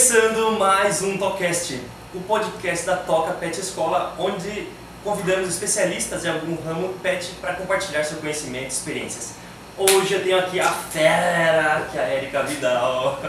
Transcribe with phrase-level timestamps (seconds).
[0.00, 1.78] Começando mais um Talkcast,
[2.14, 4.66] o podcast da Toca Pet Escola, onde
[5.04, 9.34] convidamos especialistas de algum ramo pet para compartilhar seu conhecimento e experiências.
[9.76, 13.20] Hoje eu tenho aqui a fera, que é a Erika Vidal.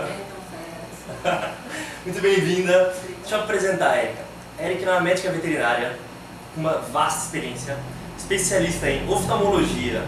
[2.06, 2.96] Muito bem-vinda.
[3.20, 4.24] Deixa eu apresentar a Erika.
[4.58, 6.00] A Erika é uma médica veterinária
[6.56, 7.78] com uma vasta experiência,
[8.18, 10.06] especialista em oftalmologia,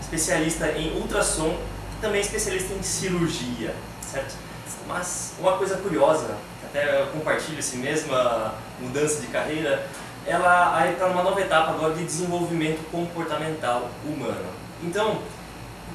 [0.00, 1.58] especialista em ultrassom
[1.98, 4.45] e também especialista em cirurgia, certo?
[4.86, 9.86] Mas uma coisa curiosa, até eu compartilho essa mesma mudança de carreira,
[10.26, 14.46] ela está numa nova etapa agora de desenvolvimento comportamental humano.
[14.82, 15.18] Então,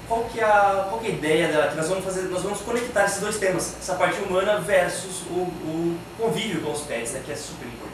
[0.07, 1.67] qual que é a, qual que é a ideia dela?
[1.69, 5.39] Que nós vamos fazer, nós vamos conectar esses dois temas, essa parte humana versus o,
[5.39, 7.91] o convívio com os pets, né, que é super importante.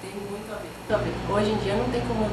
[0.00, 0.50] Tem muito
[0.90, 1.12] a ver.
[1.30, 2.30] Hoje em dia não tem como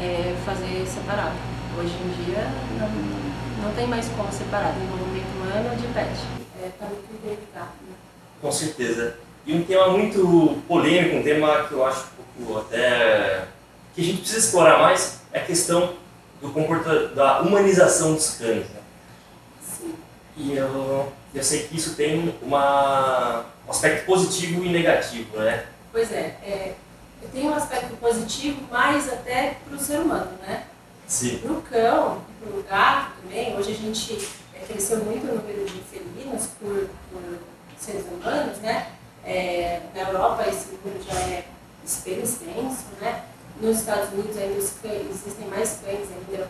[0.00, 1.36] é, fazer separado.
[1.78, 2.44] Hoje em dia
[2.80, 7.72] não, não tem mais como separar desenvolvimento humano de pet é, delicado.
[7.88, 7.94] Né?
[8.40, 9.16] Com certeza.
[9.46, 12.06] E um tema muito polêmico, um tema que eu acho
[12.38, 13.46] um pouco até
[13.94, 15.94] que a gente precisa explorar mais é a questão
[16.40, 18.66] do comporta da humanização dos cães.
[18.68, 18.80] Né?
[19.62, 19.94] Sim.
[20.36, 25.66] E eu, eu sei que isso tem uma, um aspecto positivo e negativo, né?
[25.92, 26.74] Pois é, é
[27.32, 30.64] tem um aspecto positivo mais até para o ser humano, né?
[31.06, 31.38] Sim.
[31.38, 34.28] Para o cão, para o gato também, hoje a gente
[34.66, 37.38] cresceu muito o número de felinos por, por
[37.78, 38.92] seres humanos, né?
[39.24, 41.44] É, na Europa esse número já é
[41.84, 43.24] extenso, né?
[43.60, 46.48] Nos Estados Unidos ainda cães, existem mais cães ainda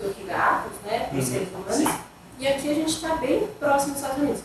[0.00, 1.06] do que gatos, né?
[1.08, 1.24] Por uhum.
[1.24, 1.94] seres humanos.
[2.38, 4.42] E aqui a gente está bem próximo dos Estados Unidos.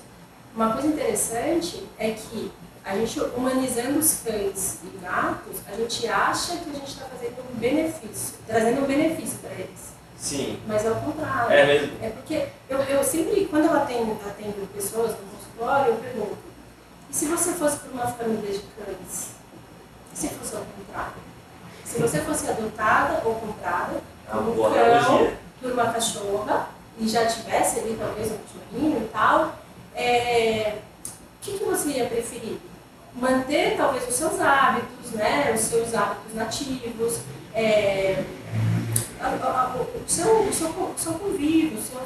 [0.56, 2.52] Uma coisa interessante é que
[2.84, 7.44] a gente humanizando os cães e gatos, a gente acha que a gente está fazendo
[7.52, 9.97] um benefício, trazendo um benefício para eles.
[10.18, 10.60] Sim.
[10.68, 11.52] Mas é o contrário.
[11.52, 11.98] É mesmo?
[12.02, 16.38] É porque eu, eu sempre, quando eu atendo, atendo pessoas no consultório, eu pergunto,
[17.10, 19.32] e se você fosse para uma família de cães?
[20.14, 21.14] E se fosse ao contrário?
[21.86, 26.70] Se você fosse adotada ou comprada por um cão, por uma cachorra,
[27.00, 29.56] e já tivesse ali talvez um cachorrinho e tal,
[29.96, 31.10] é, o
[31.42, 32.58] que, que você ia preferir?
[33.14, 37.20] Manter talvez os seus hábitos, né, os seus hábitos nativos,
[37.54, 38.24] é,
[39.20, 42.00] o seu, o seu, o seu convívio, seu,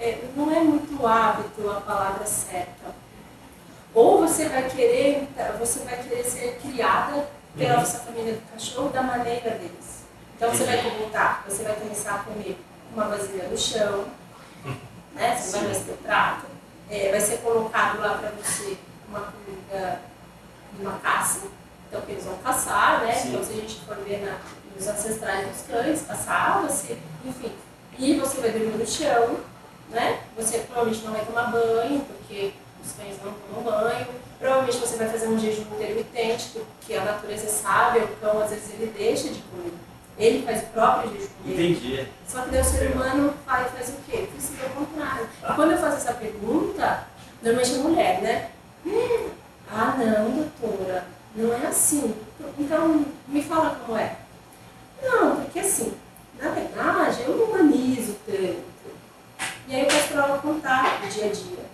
[0.00, 2.94] é, não é muito hábito a palavra certa.
[3.94, 5.28] Ou você vai querer,
[5.58, 7.86] você vai querer ser criada pela uhum.
[7.86, 10.04] sua família do cachorro da maneira deles.
[10.36, 12.58] Então você vai voltar, você vai começar a comer
[12.92, 14.06] uma vasilha no chão,
[15.14, 15.36] né?
[15.36, 16.46] Você vai mais ter prato,
[16.90, 18.76] é, vai ser colocado lá para você
[19.08, 20.00] uma comida
[20.72, 21.46] de uma caça,
[21.88, 23.14] então que eles vão caçar, né?
[23.14, 23.28] Sim.
[23.28, 24.38] Então se a gente for ver na,
[24.78, 27.52] os ancestrais dos cães, passava-se, enfim.
[27.98, 29.38] E você vai dormir no chão,
[29.90, 30.20] né?
[30.36, 32.52] Você provavelmente não vai tomar banho, porque
[32.84, 34.06] os cães não tomam banho.
[34.38, 38.70] Provavelmente você vai fazer um jejum intermitente, porque a natureza sabe, o cão às vezes
[38.70, 39.72] ele deixa de comer.
[40.16, 41.72] Ele faz o próprio jejum dele.
[41.72, 42.08] Entendi.
[42.26, 44.28] Só que daí o ser humano faz, faz o quê?
[44.32, 45.28] Precisa ao contrário.
[45.42, 47.06] E quando eu faço essa pergunta,
[47.42, 48.50] normalmente é mulher, né?
[48.86, 49.30] Hum,
[49.70, 52.14] ah não, doutora, não é assim.
[52.58, 54.16] Então, me fala como é.
[55.04, 55.94] Não, porque assim,
[56.40, 58.74] na verdade, eu não humanizo tanto.
[59.68, 61.64] E aí eu faço para ela contar o dia a dia.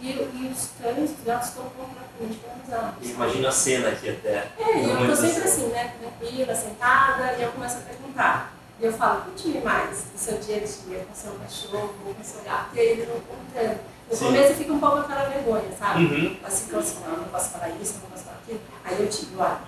[0.00, 3.10] E, e os cães, os gatos estão completamente humanizados.
[3.10, 4.48] Imagina a cena aqui até.
[4.58, 5.94] É, e eu estou sempre assim, né?
[5.98, 8.52] Tranquila, sentada, e eu começo a perguntar.
[8.78, 12.10] E eu falo, conte-me mais do seu dia a dia, com o seu cachorro, com
[12.10, 13.80] o seu gato, e aí eles vão contando.
[14.10, 14.26] No Sim.
[14.26, 16.04] começo fica um pouco aquela vergonha, sabe?
[16.04, 16.36] Uhum.
[16.42, 18.60] Mas ficam assim, não, não posso falar isso, não posso falar aquilo.
[18.84, 19.58] Aí eu digo, olha,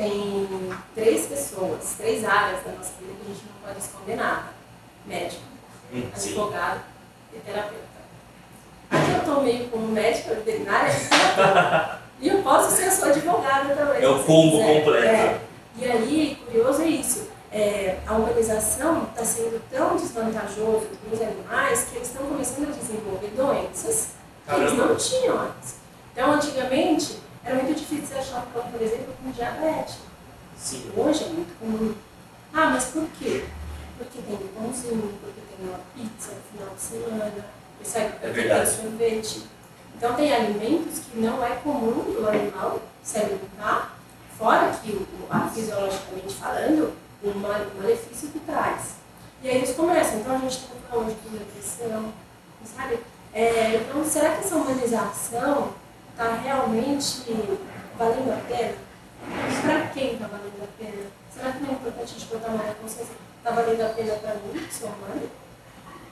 [0.00, 0.48] tem
[0.94, 4.44] três pessoas, três áreas da nossa vida que a gente não pode esconder nada.
[5.04, 5.42] Médico,
[5.92, 6.80] hum, advogado
[7.34, 7.90] e terapeuta.
[8.90, 10.92] Aqui eu estou meio como médica veterinária
[12.18, 14.02] e eu posso ser a sua advogada também.
[14.02, 15.04] É o combo completo.
[15.04, 15.40] É.
[15.76, 17.28] E aí, curioso é isso.
[17.52, 22.78] É, a humanização está sendo tão desvantajoso para os animais que eles estão começando a
[22.78, 24.10] desenvolver doenças
[24.48, 25.74] que eles não tinham antes.
[26.12, 29.96] Então, antigamente, era muito difícil achar um cão, por exemplo, com diabetes.
[30.56, 30.90] Sim.
[30.96, 31.94] Hoje é muito comum.
[32.52, 33.44] Ah, mas por quê?
[33.96, 37.44] Porque tem um pãozinho, porque tem uma pizza no final de semana?
[37.78, 39.42] Porque é tem sorvete.
[39.96, 43.96] Então tem alimentos que não é comum do animal se alimentar,
[44.38, 45.06] fora que,
[45.54, 46.92] fisiologicamente falando,
[47.22, 48.96] o malefício que traz.
[49.42, 52.12] E aí eles começam, então a gente tem que hoje com depressão,
[52.64, 53.00] sabe?
[53.32, 55.72] É, então, será que essa humanização
[56.12, 57.24] está realmente
[57.98, 58.74] valendo a pena?
[59.62, 61.02] Para quem está valendo a pena?
[61.34, 63.14] Será que não é importante a gente botar uma consciência?
[63.38, 65.30] Está valendo a pena para mim, que sou humano?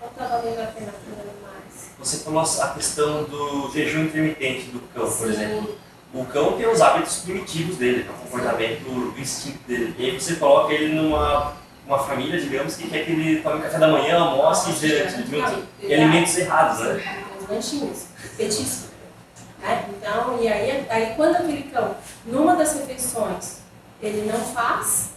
[0.00, 1.90] Ou tá valendo a pena comer mais?
[1.98, 5.32] Você falou a questão do jejum intermitente do cão, por Sim.
[5.32, 5.78] exemplo.
[6.14, 9.94] O cão tem os hábitos primitivos dele, o comportamento do instinto dele.
[9.98, 11.56] E aí você coloca ele numa
[11.88, 15.86] uma família, digamos, que quer que ele tome café da manhã, almoce e.
[15.86, 17.24] E alimentos errados, né?
[17.40, 18.04] Os lanchinhos,
[18.36, 18.88] petisco.
[20.08, 21.94] Então, e aí, aí quando aquele cão,
[22.24, 23.58] numa das refeições,
[24.00, 25.10] ele não faz,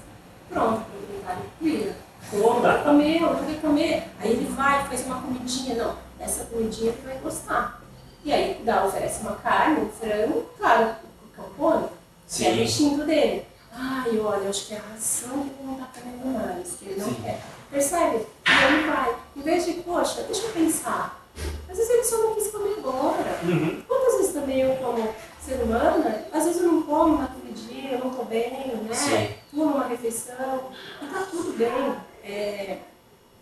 [0.50, 1.96] pronto, ele tá vira.
[2.30, 4.04] Come, não comeu, não quer comer.
[4.20, 7.82] Aí ele vai, faz uma comidinha, não, essa comidinha ele vai gostar.
[8.26, 11.88] E aí dá, oferece uma carne, um frango, claro, o cão come,
[12.28, 13.46] que é o instinto dele.
[13.74, 17.00] Ai, olha, acho que é a ração que ele não tá comendo mais, que ele
[17.00, 17.22] não Sim.
[17.24, 17.40] quer.
[17.72, 18.28] Percebe?
[18.46, 19.16] E ele vai.
[19.38, 21.21] Em vez de, poxa, deixa eu pensar.
[21.70, 23.40] Às vezes ele só não quis comer agora.
[23.44, 23.82] Uhum.
[23.88, 28.00] Quantas vezes também eu, como ser humana, às vezes eu não como naquele dia, eu
[28.00, 28.94] não tô bem, né?
[28.94, 29.36] Sim.
[29.52, 30.72] Pulo uma refeição,
[31.02, 31.96] e tá tudo bem.
[32.24, 32.78] É,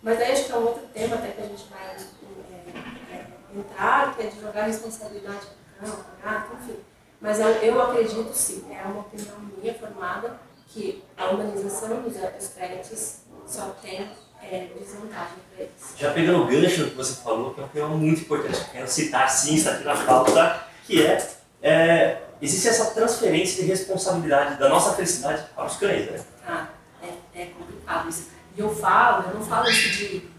[0.02, 3.58] mas aí acho que é um outro tema até que a gente vai é, é,
[3.58, 5.46] entrar, que é de jogar responsabilidade
[5.78, 6.78] para o gato, enfim.
[7.20, 12.48] Mas eu, eu acredito sim, é uma opinião minha formada, que a humanização dos, dos
[12.48, 14.08] pets só tem
[14.42, 15.94] é, desvantagem para eles.
[15.96, 18.72] Já pegando o gancho que você falou, que é um tema muito importante, que eu
[18.72, 21.30] quero citar sim, está aqui na pauta, que é,
[21.62, 26.20] é existe essa transferência de responsabilidade da nossa felicidade para os cães, né?
[26.46, 26.68] Ah,
[27.02, 28.28] é, é complicado isso.
[28.56, 30.30] E eu falo, eu não falo isso de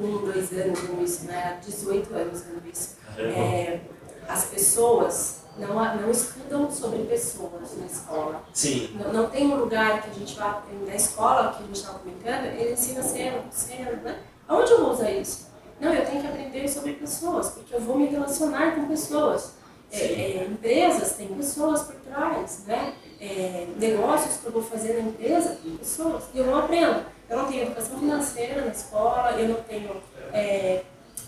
[0.00, 1.56] um, dois anos com isso, né?
[1.56, 2.96] Há 18 anos com isso.
[3.18, 3.80] É,
[4.28, 8.42] as pessoas não, não estudam sobre pessoas na escola.
[8.52, 11.76] Sim, Não, não tem um lugar que a gente vá, na escola que a gente
[11.76, 14.20] estava comentando, ele ensina ser, ser, né?
[14.48, 15.50] Aonde eu vou usar isso?
[15.80, 19.52] Não, eu tenho que aprender sobre pessoas, porque eu vou me relacionar com pessoas.
[19.90, 22.94] É, é, empresas têm pessoas por trás, né?
[23.20, 26.24] É, negócios que eu vou fazer na empresa tem pessoas.
[26.32, 27.04] E eu não aprendo.
[27.28, 30.02] Eu não tenho educação financeira na escola, eu não tenho
[30.32, 30.82] é,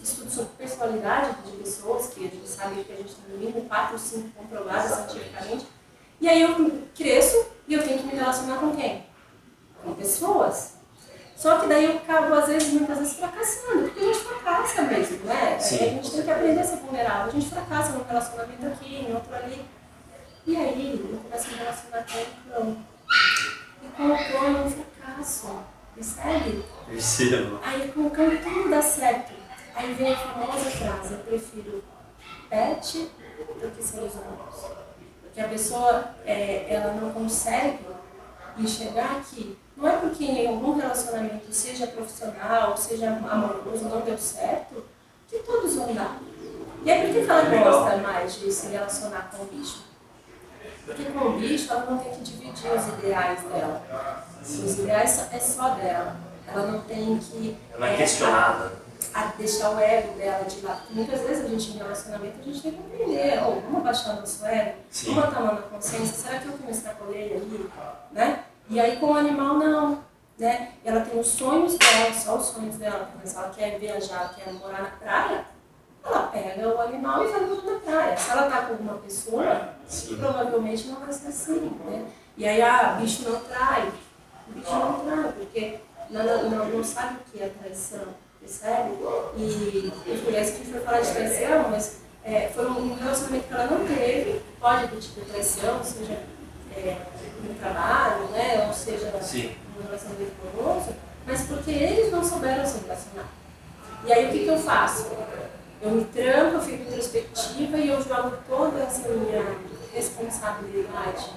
[0.05, 3.69] estudo sobre personalidade de pessoas, que a gente sabe que a gente tem no mínimo
[3.69, 5.67] 4 ou 5 comprovadas cientificamente.
[6.21, 9.06] E aí eu cresço e eu tenho que me relacionar com quem?
[9.83, 10.75] Com pessoas.
[11.37, 15.25] Só que daí eu acabo, às vezes, muitas vezes fracassando, porque a gente fracassa mesmo,
[15.25, 15.59] né?
[15.59, 15.77] Sim.
[15.77, 17.27] A gente tem que aprender a ser vulnerável.
[17.27, 19.65] A gente fracassa num relacionamento aqui, em outro ali.
[20.47, 22.77] E aí eu começo a me relacionar com o cão.
[23.83, 25.59] E com o cão eu fracasso.
[25.95, 26.65] Percebe?
[26.89, 27.61] percebo.
[27.62, 29.33] Aí com o cão tudo dá certo.
[29.75, 31.85] Aí vem a famosa frase, eu prefiro
[32.49, 33.11] pet
[33.61, 34.85] do que seres humanos.
[35.23, 37.81] Porque a pessoa, é, ela não consegue
[38.56, 44.85] enxergar que não é porque em algum relacionamento, seja profissional, seja amoroso, não deu certo,
[45.29, 46.19] que todos vão dar.
[46.85, 49.82] E aí por que ela gosta mais de se relacionar com o bicho?
[50.87, 53.82] Porque com o bicho ela não tem que dividir os ideais dela.
[54.41, 56.17] Os ideais é só dela.
[56.47, 58.83] Ela não tem que Ela é questionada.
[59.14, 60.81] A deixar o ego dela de lado.
[60.81, 64.16] Porque muitas vezes a gente em relacionamento a gente tem que aprender, oh, vamos abaixar
[64.16, 65.14] nosso ego, Sim.
[65.14, 67.70] vamos tomar na consciência, será que eu que me extrapolei ali?
[68.11, 68.44] Né?
[68.69, 69.99] E aí com o animal não.
[70.37, 70.72] Né?
[70.84, 74.52] Ela tem os sonhos dela, só os sonhos dela, porque se ela quer viajar, quer
[74.52, 75.44] morar na praia,
[76.05, 78.17] ela pega o animal e vai morar na praia.
[78.17, 80.17] Se ela tá com alguma pessoa, Sim.
[80.17, 82.05] provavelmente não vai ser assim, né?
[82.37, 83.93] E aí, ah, bicho não trai.
[84.49, 85.78] O bicho não trai, porque
[86.10, 88.08] não, não, não, não sabe o que é traição,
[88.44, 88.91] percebe?
[89.36, 93.67] E fui essa que foi falar de traição, mas é, foi um relacionamento que ela
[93.67, 96.19] não teve, pode ter tido traição, seja
[96.77, 96.96] é,
[97.43, 98.67] no trabalho, né?
[98.67, 99.55] Ou seja, Sim.
[99.77, 100.94] no relacionamento amoroso,
[101.27, 103.29] mas porque eles não souberam se relacionar.
[104.06, 105.10] E aí o que, que eu faço?
[105.81, 109.44] Eu me tranco, eu fico introspectiva e eu jogo toda essa minha
[109.93, 111.31] responsabilidade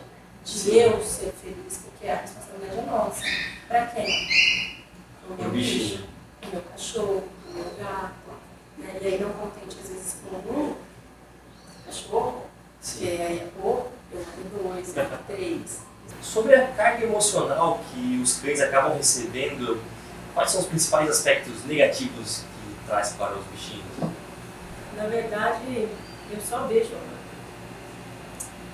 [0.46, 3.22] de eu ser feliz, porque a responsabilidade é nossa.
[3.68, 4.86] Pra quem?
[5.30, 6.17] O Pro bichinho.
[6.48, 8.14] O meu cachorro, o meu gato.
[8.78, 8.98] Né?
[9.02, 10.76] E aí não contente às vezes com um
[11.86, 12.44] cachorro,
[12.82, 13.00] Sim.
[13.00, 15.80] que aí é pouco, eu tenho dois, eu tenho três.
[16.22, 19.82] Sobre a carga emocional que os cães acabam recebendo,
[20.34, 23.86] quais são os principais aspectos negativos que traz para os bichinhos?
[24.96, 25.88] Na verdade,
[26.32, 26.92] eu só vejo.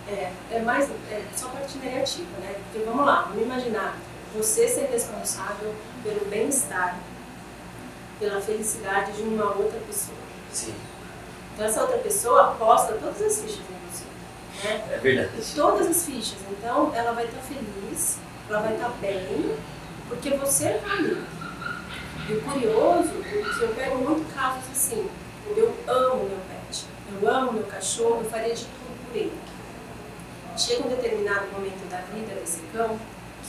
[0.07, 0.89] É, é mais.
[1.09, 2.55] É só parte negativa, né?
[2.63, 3.97] Porque vamos lá, vamos imaginar
[4.35, 6.97] você ser responsável pelo bem-estar,
[8.23, 10.17] pela felicidade de uma outra pessoa.
[10.49, 10.73] Sim,
[11.53, 14.05] Então, essa outra pessoa aposta todas as fichas em você.
[14.63, 14.93] Né?
[14.93, 15.29] é verdade.
[15.53, 16.37] Todas as fichas.
[16.49, 18.17] Então, ela vai estar feliz,
[18.49, 19.57] ela vai estar bem,
[20.07, 21.21] porque você está ali.
[22.29, 25.09] E o curioso, que eu pego muito casos assim,
[25.57, 29.37] eu amo meu pet, eu amo meu cachorro, eu faria de tudo por ele.
[30.55, 32.97] Chega um determinado momento da vida desse cão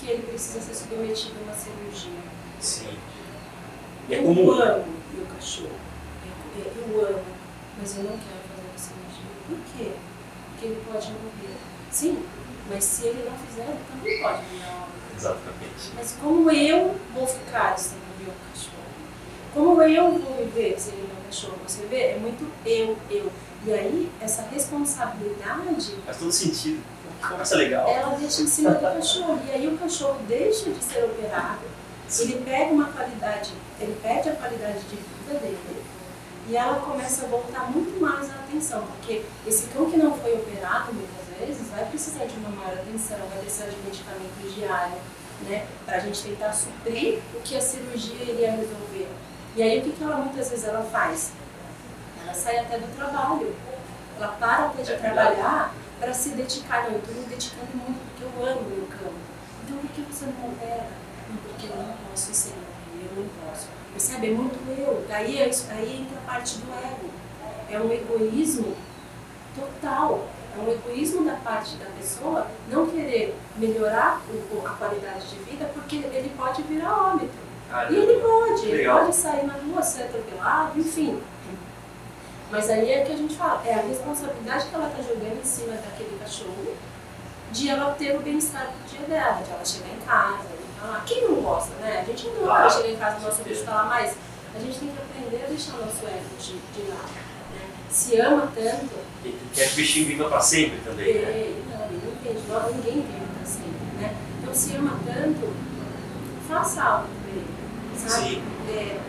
[0.01, 2.11] que ele precisa ser submetido a uma cirurgia.
[2.59, 2.99] Sim.
[4.11, 4.51] É eu comum.
[4.53, 4.85] amo
[5.15, 5.69] meu cachorro.
[5.69, 5.71] cachorro.
[6.57, 7.23] Eu, eu amo,
[7.79, 9.31] mas eu não quero fazer a cirurgia.
[9.49, 9.93] Por quê?
[10.51, 11.57] Porque ele pode morrer.
[11.91, 12.23] Sim,
[12.71, 14.89] mas se ele não fizer, ele também pode virar.
[15.17, 15.93] Exatamente.
[15.95, 18.75] Mas como eu vou ficar sem o cachorro?
[19.55, 21.59] Como eu vou viver sem o cachorro?
[21.67, 22.01] Você vê?
[22.13, 23.31] É muito eu, eu.
[23.67, 26.83] E aí, essa responsabilidade, Faz todo sentido.
[27.27, 27.89] Conversa legal.
[27.89, 29.41] ela deixa em cima do cachorro.
[29.49, 31.61] E aí o cachorro deixa de ser operado,
[32.21, 35.85] ele pega uma qualidade, ele perde a qualidade de vida dele.
[36.47, 40.35] E ela começa a voltar muito mais a atenção, porque esse cão que não foi
[40.35, 44.99] operado muitas vezes vai precisar de uma maior atenção, vai precisar de medicamento diário,
[45.49, 45.67] né?
[45.87, 49.09] Pra gente tentar suprir o que a cirurgia iria resolver.
[49.57, 51.33] E aí o que, que ela muitas vezes ela faz?
[52.23, 53.55] Ela sai até do trabalho.
[54.19, 56.85] Ela para até de É trabalhar para se dedicar.
[56.85, 59.13] Não, eu estou me dedicando muito porque eu amo meu cão.
[59.65, 61.04] Então por que você não opera?
[61.43, 62.55] Porque eu não posso ser
[63.17, 63.69] eu não posso.
[63.93, 64.29] Percebe?
[64.29, 65.05] É muito eu.
[65.11, 67.11] Aí, é aí entra a parte do ego.
[67.71, 68.75] É um egoísmo
[69.55, 70.27] total.
[70.57, 74.21] É um egoísmo da parte da pessoa não querer melhorar
[74.65, 77.45] a qualidade de vida porque ele pode virar óbito.
[77.91, 79.01] E ele pode, ele Legal.
[79.01, 81.21] pode sair na rua, ser atropelado, enfim.
[82.51, 85.45] Mas aí é que a gente fala, é a responsabilidade que ela está jogando em
[85.45, 86.77] cima daquele cachorro
[87.51, 90.54] de ela ter o bem-estar do dia dela, de ela chegar em casa,
[90.85, 91.05] falar.
[91.07, 92.01] Quem não gosta, né?
[92.01, 94.17] A gente não gosta de chegar em casa do nosso e falar, mas
[94.55, 97.09] a gente tem que aprender a deixar o nosso ego de, de lado.
[97.55, 97.71] Né?
[97.91, 101.31] Se ama tanto, E quer que o bichinho viva pra sempre também, né?
[101.31, 104.17] ele, não, ele não entende, não, ninguém vive pra sempre, né?
[104.41, 105.53] Então se ama tanto,
[106.49, 107.47] faça algo por ele,
[107.97, 108.29] sabe?
[108.29, 108.43] Sim.
[108.69, 109.01] É, é,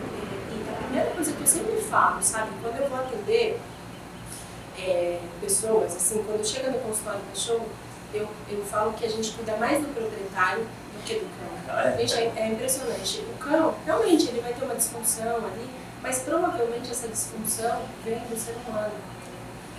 [0.52, 3.60] e a primeira coisa que eu sempre falo, sabe, quando eu vou atender
[4.78, 7.68] é, pessoas, assim, quando chega no consultório do cachorro,
[8.16, 11.74] eu, eu falo que a gente cuida mais do proprietário do que do cão.
[11.76, 11.98] Ah, é?
[11.98, 13.20] Gente, é, é impressionante.
[13.20, 15.68] O cão, realmente, ele vai ter uma disfunção ali,
[16.02, 18.92] mas provavelmente essa disfunção vem do ser humano.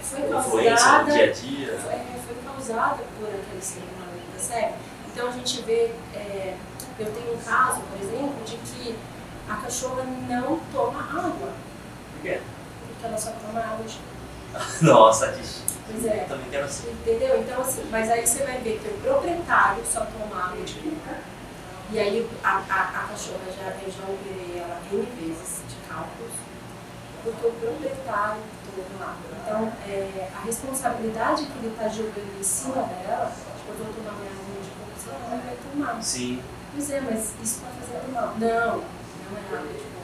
[0.02, 1.72] Foi causada dia a dia.
[1.74, 4.74] é, foi causada por aquele ser humano, percebe?
[5.12, 6.56] Então a gente vê, é,
[7.00, 8.96] eu tenho um caso, por exemplo, de que
[9.50, 11.50] a cachorra não toma água,
[12.14, 12.40] Por quê?
[12.88, 14.00] porque ela só toma água de
[14.86, 15.64] Nossa, disso.
[15.90, 16.24] Pois é.
[16.24, 16.92] Eu também quero assim.
[16.92, 17.40] Entendeu?
[17.40, 21.18] Então, assim, mas aí você vai ver que o proprietário só toma água de cuca.
[21.90, 26.34] E aí a, a, a cachorra já, eu já operei ela N vezes de cálculos,
[27.24, 28.42] porque o proprietário
[28.76, 29.38] toma água.
[29.42, 34.20] Então, é, a responsabilidade que ele está jogando em cima dela, tipo, eu vou tomar
[34.20, 36.04] minha água de cuca, senão ela não vai tomar.
[36.04, 36.44] Sim.
[36.74, 38.34] Pois é, mas isso está fazendo mal.
[38.38, 39.98] Não, não é água de cuca.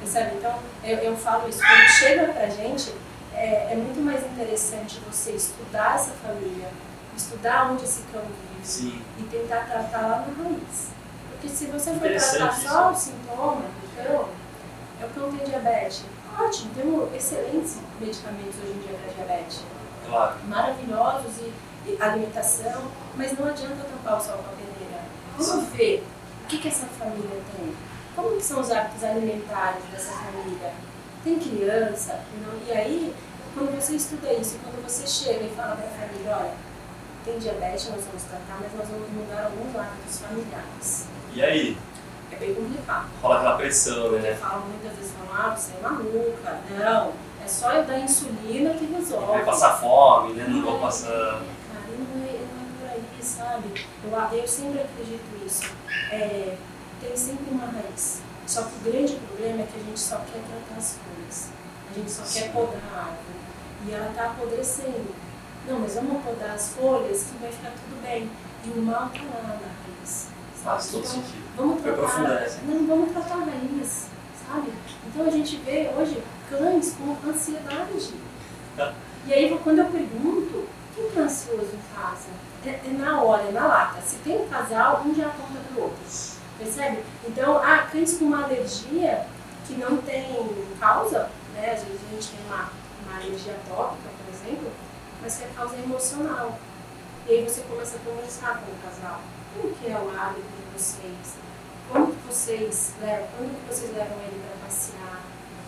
[0.00, 0.36] Percebe?
[0.36, 1.60] Então, eu, eu falo isso.
[1.60, 2.92] Quando chega pra gente,
[3.40, 6.68] é, é muito mais interessante você estudar essa família,
[7.16, 9.02] estudar onde esse cão vive Sim.
[9.18, 10.88] e tentar tratar lá na raiz.
[11.32, 14.28] Porque se você for tratar só o sintoma do cão,
[15.00, 16.04] é o cão tem diabetes.
[16.38, 19.60] Ótimo, temos excelentes medicamentos hoje em dia para diabetes
[20.06, 20.34] Claro.
[20.46, 21.52] maravilhosos e,
[21.88, 22.82] e alimentação,
[23.16, 25.02] mas não adianta tampar o sol com a peneira.
[25.38, 26.04] Vamos ver
[26.44, 27.74] o que, que essa família tem.
[28.14, 30.72] Como que são os hábitos alimentares dessa família?
[31.24, 32.20] Tem criança?
[32.42, 32.66] Não?
[32.66, 33.14] E aí,
[33.54, 36.54] quando você estuda isso, e quando você chega e fala para a família, olha,
[37.24, 41.06] tem diabetes, nós vamos tratar, mas nós vamos mudar alguns hábitos familiares.
[41.34, 41.78] E aí?
[42.32, 43.08] É bem complicado.
[43.20, 44.34] Rola aquela pressão, né?
[44.34, 46.60] Falam muitas vezes, falam, ah, você é maluca.
[46.78, 47.12] Não,
[47.44, 49.26] é só eu dar insulina que resolve.
[49.26, 50.46] Vai passar fome, né?
[50.48, 51.08] Não vou é, passar.
[51.08, 53.86] Cara, e não é, não é por aí, sabe?
[54.04, 55.72] Eu, eu sempre acredito nisso.
[56.12, 56.56] É,
[57.00, 58.22] tem sempre uma raiz.
[58.46, 61.59] Só que o grande problema é que a gente só quer tratar as folhas.
[61.90, 62.40] A gente só Sim.
[62.40, 63.40] quer podar a árvore.
[63.86, 65.14] E ela está apodrecendo.
[65.68, 68.30] Não, mas vamos podar as folhas que vai ficar tudo bem.
[68.64, 70.28] E o mal está lá na raiz.
[70.62, 71.44] Faz todo Então, sentido.
[71.56, 72.42] Vamos tratar.
[72.42, 72.58] essa.
[72.62, 74.06] Não, vamos tratar a raiz,
[74.46, 74.72] sabe?
[75.06, 78.14] Então a gente vê hoje cães com ansiedade.
[79.26, 80.66] E aí quando eu pergunto,
[80.96, 82.28] quem está ansioso em casa?
[82.64, 84.00] É, é na hora, é na lata.
[84.00, 85.98] Se tem um casal, um já aponta para o outro.
[86.58, 87.04] Percebe?
[87.28, 89.26] Então, ah, cães com uma alergia
[89.66, 90.48] que não tem
[90.80, 91.28] causa,
[91.60, 91.72] né?
[91.74, 92.70] Às vezes a gente tem uma,
[93.06, 94.70] uma alergia tópica, por exemplo,
[95.22, 96.58] mas que é causa emocional.
[97.28, 99.20] E aí você começa a conversar com o casal.
[99.54, 101.34] Como que é o hábito de vocês?
[101.92, 105.20] Como que vocês levam, quando que vocês levam ele para passear?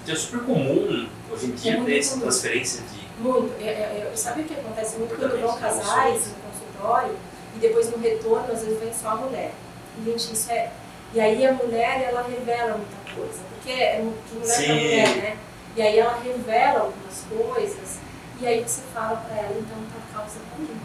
[0.09, 2.23] É super comum hoje em dia É muito ter essa comum.
[2.23, 3.03] transferência de.
[3.23, 3.55] Muito.
[3.63, 7.17] É, é, é, sabe o que acontece muito quando vão casais no consultório
[7.55, 9.53] e depois no retorno, às vezes vem só a mulher.
[9.99, 10.73] E, gente, isso é.
[11.15, 13.41] E aí a mulher, ela revela muita coisa.
[13.55, 14.65] Porque é mu- de mulher Sim.
[14.67, 15.37] pra mulher, né?
[15.77, 17.99] E aí ela revela algumas coisas.
[18.41, 20.77] E aí você fala pra ela, então tá causa mim.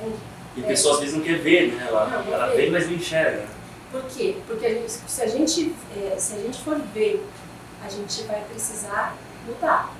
[0.00, 0.16] Entende?
[0.56, 0.68] E a É.
[0.68, 1.86] pessoa às vezes não quer ver, né?
[1.88, 2.70] Ela, Não, não ela vê.
[2.70, 3.46] mas não enxerga.
[3.90, 4.36] Por quê?
[4.46, 7.26] Porque a gente- se, a gente, é, se a gente for ver
[7.84, 9.14] a gente vai precisar
[9.46, 9.90] mudar.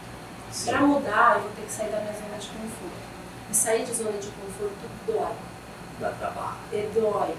[0.64, 3.02] Para mudar, eu vou ter que sair da minha zona de conforto.
[3.50, 5.32] E sair de zona de conforto dói.
[5.98, 6.56] Dá trabalho.
[6.72, 7.34] É dói.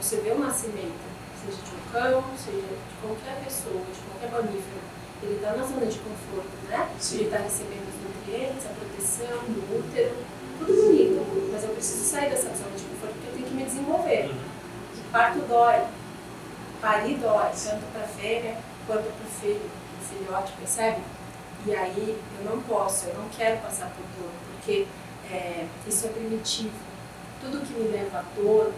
[0.00, 1.00] Você vê o nascimento,
[1.44, 4.80] seja de um cão, seja de qualquer pessoa, de qualquer mamífero,
[5.22, 6.88] ele está na zona de conforto, né?
[6.98, 7.16] Sim.
[7.16, 10.16] Ele está recebendo os nutrientes, a proteção do útero,
[10.58, 11.50] tudo bonito.
[11.52, 14.30] Mas eu preciso sair dessa zona de conforto porque eu tenho que me desenvolver.
[14.30, 15.10] Uhum.
[15.10, 15.84] Parto dói,
[16.80, 18.56] parir dói, tanto para a fêmea
[18.86, 19.70] quanto para o filho,
[20.00, 21.02] o filhote, percebe?
[21.66, 24.86] E aí eu não posso, eu não quero passar por dor, porque
[25.30, 26.72] é, isso é primitivo.
[27.40, 28.72] Tudo que me leva a dor,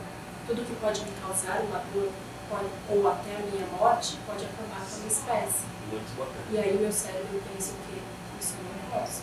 [0.47, 2.11] tudo que pode me causar uma dor,
[2.51, 5.65] pode, ou até a minha morte, pode acabar com a minha espécie.
[5.91, 6.45] Muito bacana.
[6.51, 8.01] E aí meu cérebro pensa o quê?
[8.41, 9.23] Isso eu não posso.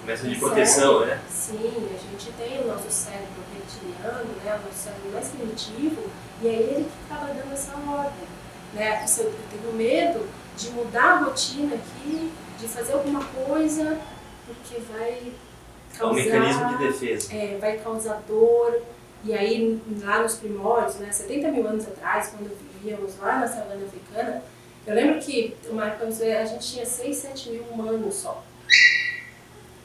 [0.00, 1.20] Começa de proteção, cérebro- né?
[1.30, 6.02] Sim, a gente tem o nosso cérebro reptiliano, né, o nosso cérebro mais primitivo,
[6.42, 8.28] e é ele que acaba dando essa ordem.
[8.74, 9.04] Né?
[9.18, 13.98] Eu eu tenho medo de mudar a rotina aqui, de fazer alguma coisa,
[14.46, 17.32] porque vai É um causar, mecanismo de defesa.
[17.34, 18.80] é, vai causar dor.
[19.24, 23.84] E aí, lá nos primórdios, né, 70 mil anos atrás, quando vivíamos lá na savana
[23.84, 24.42] africana,
[24.86, 28.42] eu lembro que uma época a gente tinha 6, 7 mil humanos só.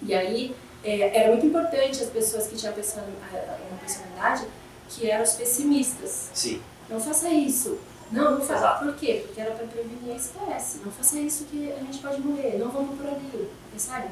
[0.01, 4.45] E aí, é, era muito importante as pessoas que tinham person- uma personalidade
[4.89, 6.29] que eram os pessimistas.
[6.33, 6.61] Sim.
[6.89, 7.79] Não faça isso.
[8.11, 8.59] Não, não faça.
[8.59, 8.85] Exato.
[8.85, 9.23] Por quê?
[9.25, 10.79] Porque era para prevenir a espécie.
[10.85, 12.57] Não faça isso que a gente pode morrer.
[12.59, 13.49] Não vamos por ali.
[13.71, 14.09] Percebe?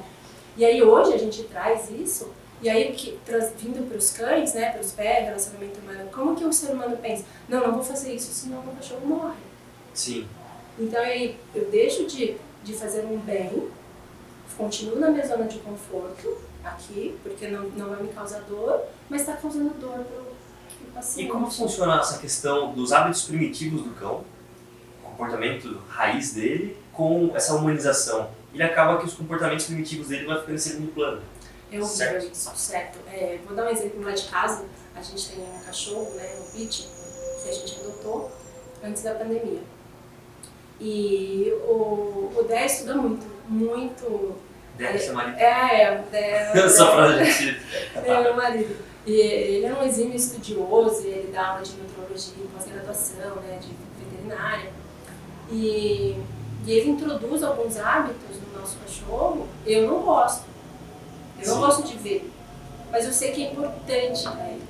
[0.57, 2.31] E aí hoje a gente traz isso.
[2.61, 3.19] E aí, que,
[3.57, 6.95] vindo para os cães, né, para os pés, relacionamento humano, como que o ser humano
[6.97, 7.25] pensa?
[7.49, 9.37] Não, não vou fazer isso, senão o cachorro morre.
[9.93, 10.27] Sim.
[10.79, 13.67] Então aí eu deixo de, de fazer um bem,
[14.57, 19.21] continuo na minha zona de conforto aqui, porque não, não vai me causar dor, mas
[19.21, 20.27] está causando dor para o
[20.87, 21.31] E paciente.
[21.31, 24.23] como funciona essa questão dos hábitos primitivos do cão,
[25.03, 28.29] comportamento raiz dele, com essa humanização?
[28.53, 31.21] Ele acaba que os comportamentos primitivos dele vão ficando em segundo plano.
[31.71, 32.31] É horrível Certo.
[32.31, 32.99] isso, certo.
[33.11, 34.65] É, vou dar um exemplo lá de casa.
[34.95, 36.87] A gente tem um cachorro, né, um pit,
[37.43, 38.29] que a gente adotou
[38.83, 39.61] antes da pandemia.
[40.79, 44.35] E o, o Dé estuda muito, muito.
[44.77, 45.37] Deve ser marido.
[45.37, 46.65] É, é, o Dé.
[46.65, 47.61] o Só Dé- pra gente.
[47.95, 48.75] é meu marido.
[49.05, 53.69] E ele é um exímio estudioso, ele dá aula de nutrologia pós-graduação, né, de
[54.03, 54.71] veterinária.
[55.51, 56.15] E,
[56.65, 60.45] e ele introduz alguns hábitos no nosso cachorro, eu não gosto.
[61.41, 61.59] Eu não Sim.
[61.61, 62.31] gosto de ver.
[62.91, 64.67] Mas eu sei que é importante para ele.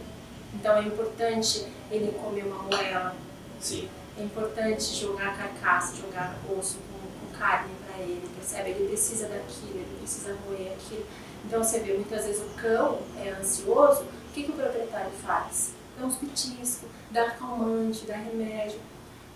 [0.53, 3.15] Então é importante ele comer uma moela,
[3.59, 3.89] Sim.
[4.17, 8.71] é importante jogar carcaça, jogar osso com, com carne para ele, percebe?
[8.71, 11.05] Ele precisa daquilo, ele precisa roer aquilo.
[11.45, 15.71] Então você vê, muitas vezes o cão é ansioso, o que, que o proprietário faz?
[15.99, 18.79] Dá uns petiscos, dá calmante, dá remédio.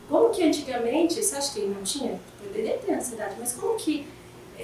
[0.07, 2.19] Como que antigamente, você acha que ele não tinha?
[2.41, 4.07] Poderia ter ansiedade, mas como que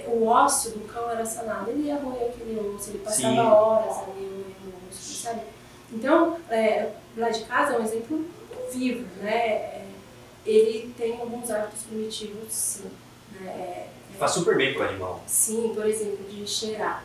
[0.08, 1.70] o ósseo do cão era sanado?
[1.70, 3.40] Ele ia roer aquele osso, ele passava Sim.
[3.40, 5.42] horas ali roendo o osso, sabe?
[5.92, 8.26] Então, é, lá de casa é um exemplo
[8.72, 9.36] vivo, né?
[9.36, 9.86] É,
[10.46, 12.92] ele tem alguns hábitos primitivos, sim.
[13.40, 13.48] Né?
[13.48, 15.22] É, Faz super bem pro animal.
[15.28, 17.04] Sim, por exemplo, de cheirar.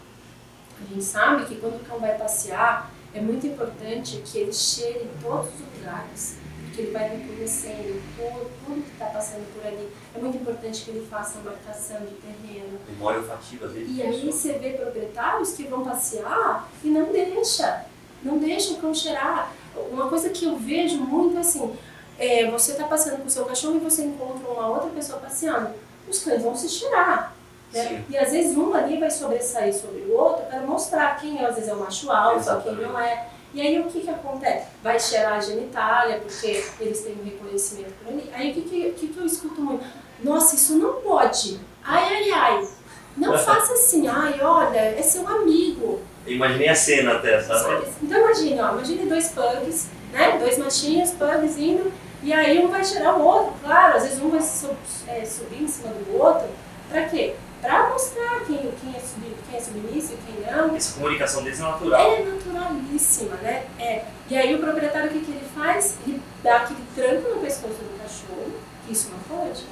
[0.81, 5.05] A gente sabe que quando o cão vai passear, é muito importante que ele cheire
[5.05, 6.37] em todos os lugares,
[6.77, 9.89] porque ele vai reconhecendo tudo, tudo que está passando por ali.
[10.15, 12.79] É muito importante que ele faça uma marcação de terreno.
[12.87, 13.87] Memória olfativa dele.
[13.89, 17.87] E aí você vê proprietários que vão passear e não deixa,
[18.23, 19.51] não deixa o cão cheirar.
[19.91, 21.75] Uma coisa que eu vejo muito é assim,
[22.19, 25.71] é, você está passeando com o seu cachorro e você encontra uma outra pessoa passeando,
[26.07, 27.35] os cães vão se cheirar.
[27.73, 28.05] Né?
[28.11, 31.55] E às vezes um ali vai sobressair sobre o outro para mostrar quem é, às
[31.55, 33.29] vezes é o macho alfa, quem não é.
[33.57, 34.67] E aí o que, que acontece?
[34.83, 38.31] Vai cheirar a genitália, porque eles têm um reconhecimento por ali.
[38.35, 39.83] Aí o que, que, que, que eu escuto muito?
[40.23, 41.59] Nossa, isso não pode.
[41.83, 42.69] Ai, ai, ai.
[43.17, 44.07] Não faça assim.
[44.09, 46.03] Ai, olha, é seu amigo.
[46.27, 47.61] Imaginei a cena até, sabe?
[47.61, 47.87] Sabe?
[48.03, 50.37] Então imagina, ó, imagine dois pugs, né?
[50.39, 51.91] Dois machinhos, pugs indo,
[52.23, 54.77] e aí um vai cheirar o outro, claro, às vezes um vai sub-
[55.09, 56.49] é, subir em cima do outro.
[56.91, 57.35] Pra quê?
[57.61, 60.77] Pra mostrar quem, quem, é, sub, quem é submisso e quem não.
[60.77, 62.13] Essa comunicação deles é natural.
[62.13, 63.67] É naturalíssima, né?
[63.79, 64.05] É.
[64.29, 65.97] E aí o proprietário o que, que ele faz?
[66.07, 68.53] Ele dá aquele tranco no pescoço do cachorro,
[68.87, 69.65] que isso não pode.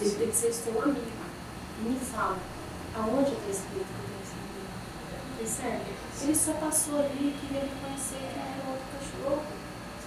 [0.00, 1.00] Ele tem que ser seu amigo.
[1.78, 2.36] E me fala,
[2.94, 5.36] aonde está escrito que esse amigo?
[5.38, 5.96] Percebe?
[6.22, 9.42] Ele só passou ali e queria reconhecer que era outro cachorro,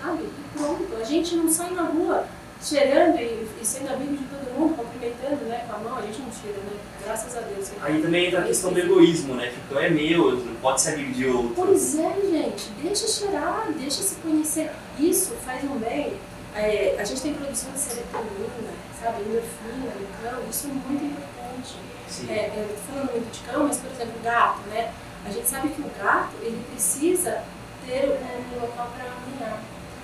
[0.02, 0.24] sabe?
[0.24, 1.02] E pronto.
[1.02, 2.28] A gente não sai na rua
[2.62, 5.98] cheirando e, e sendo amigo de todo mundo, cumprimentando né, com a mão.
[5.98, 6.72] A gente não cheira, né?
[7.04, 7.72] Graças a Deus.
[7.82, 9.48] Aí também entra a questão do egoísmo, né?
[9.48, 11.54] Que o cão é meu, não pode ser amigo de outro.
[11.56, 14.72] Pois é, gente, deixa cheirar, deixa se conhecer.
[15.00, 16.13] Isso faz um bem.
[16.56, 21.78] É, a gente tem produção de serotonina, sabe, endorfina no cão, isso é muito importante.
[22.28, 24.91] É, eu estou falando muito de cão, mas, por exemplo, gato, né?
[25.26, 27.43] A gente sabe que o gato, ele precisa
[27.86, 29.62] ter um local para arranhar.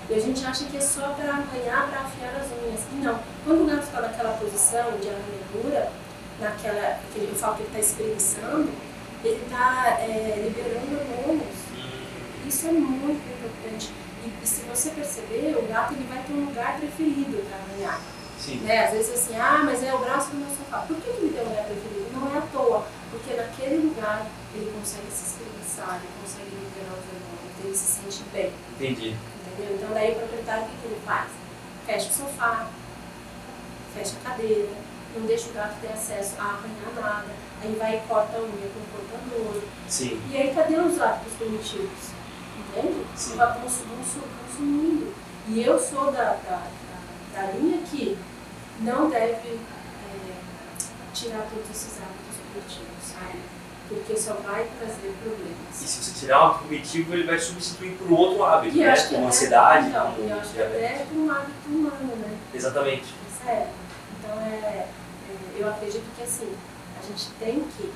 [0.10, 2.82] E a gente acha que é só para arranhar, para afiar as unhas.
[2.92, 3.20] E não.
[3.44, 5.92] Quando o gato está naquela posição de arranhadura,
[6.40, 8.70] naquela, aquele, eu falo que ele está espreguiçando,
[9.24, 11.56] ele está é, liberando hormônios.
[12.46, 13.92] Isso é muito importante.
[14.24, 18.02] E, e, se você perceber, o gato ele vai ter um lugar preferido para arranhar.
[18.46, 18.58] Sim.
[18.58, 18.86] Né?
[18.86, 20.86] Às vezes assim, ah, mas é o braço do meu sofá.
[20.86, 22.06] Por que ele tem um lugar preferido?
[22.14, 27.06] Não é à toa, porque naquele lugar ele consegue se espreguiçar, ele consegue liberar os
[27.10, 28.54] hormônios, então ele se sente bem.
[28.76, 29.16] Entendi.
[29.48, 29.76] Entendeu?
[29.76, 31.32] Então daí o proprietário o que, ele faz?
[31.88, 32.70] Fecha o sofá,
[33.96, 34.70] fecha a cadeira,
[35.16, 38.70] não deixa o gato ter acesso a arranhar nada, aí vai e corta a unha
[38.70, 39.64] com o cortador.
[39.90, 40.22] Sim.
[40.30, 42.14] E aí cadê os hábitos cognitivos?
[42.60, 43.06] Entende?
[43.16, 43.38] Sim.
[43.38, 45.14] Vai consumindo.
[45.48, 46.68] E eu sou da, da,
[47.34, 48.18] da, da linha que
[48.82, 49.60] não deve é,
[51.14, 53.40] tirar todos esses hábitos cognitivos, sabe?
[53.88, 55.82] Porque só vai trazer problemas.
[55.82, 58.96] E se você tirar o hábito cognitivo, ele vai substituir por outro hábito, E né?
[59.10, 62.38] Como é- ansiedade, Então, como eu acho que até por um hábito humano, né?
[62.54, 63.14] Exatamente.
[63.44, 63.68] Sério.
[64.20, 64.88] Então, é, é,
[65.58, 66.52] eu acredito que assim,
[67.00, 67.94] a gente tem que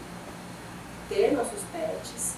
[1.10, 2.36] ter nossos pets,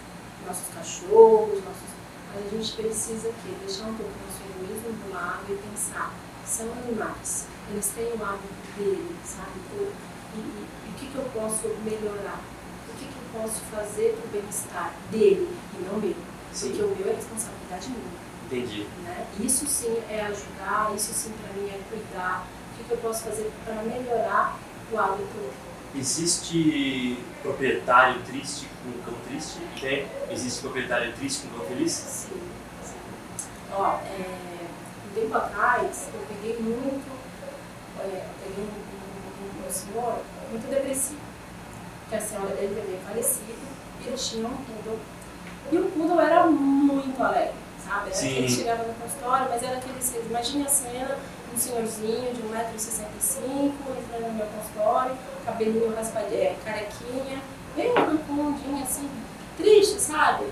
[0.48, 1.92] nossos cachorros, nossos,
[2.34, 6.14] mas a gente precisa que deixar um pouco nosso egoísmo do lado e pensar,
[6.46, 9.52] são animais, eles têm o hábito dele, sabe?
[9.80, 9.92] O-
[10.34, 12.40] E, e- e o que, que eu posso melhorar?
[12.90, 16.16] O que, que eu posso fazer para o bem-estar dele e não meu?
[16.54, 16.70] Sim.
[16.70, 18.88] Porque o meu é responsabilidade minha Entendi.
[19.04, 19.26] né?
[19.42, 22.46] Isso sim é ajudar, isso sim para mim é cuidar.
[22.74, 24.58] O que, que eu posso fazer para melhorar
[24.92, 25.52] o hábito?
[25.94, 29.60] Existe proprietário triste com cão triste?
[29.80, 30.08] Tem.
[30.30, 31.92] Existe proprietário triste com cão feliz?
[31.92, 32.42] Sim,
[32.84, 32.96] sim.
[33.74, 34.68] Ó, é,
[35.10, 37.21] um tempo atrás eu peguei muito,
[38.02, 41.20] é, peguei um, um, senhor muito depressivo,
[42.10, 43.68] que a senhora dele já havia falecido
[44.02, 45.00] e ele tinha um poodle.
[45.72, 48.08] E o poodle era muito alegre, sabe?
[48.08, 48.36] Era Sim.
[48.36, 51.18] que chegava no consultório, mas era aquele, você imagina a cena,
[51.54, 57.42] um senhorzinho de 1,65m entrando no meu consultório, cabelinho raspadinho, é, carequinha,
[57.76, 59.10] bem rancundinho assim,
[59.58, 60.46] triste, sabe?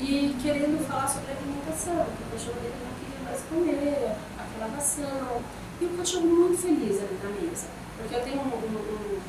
[0.00, 5.42] E querendo falar sobre alimentação, que o cachorro dele não queria mais comer, aquela ração.
[5.82, 7.66] E o cachorro muito feliz ali na mesa.
[7.98, 9.20] Porque eu tenho um- um-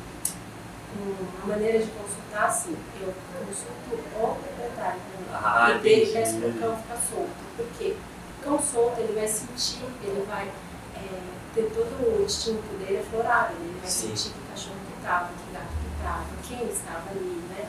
[1.00, 3.12] um- uma maneira de consultar assim, eu
[3.44, 5.00] consulto o proprietário
[5.32, 6.12] Ah, e entendi.
[6.12, 7.30] peço para o cão ficar solto.
[7.56, 7.96] Por quê?
[8.40, 10.48] O cão solto, ele vai sentir, ele vai
[10.96, 11.08] é,
[11.56, 14.14] ter todo o instinto dele aflorado, ele vai Sim.
[14.14, 17.66] sentir que cachorro que estava, que gato que estava, quem estava ali, né?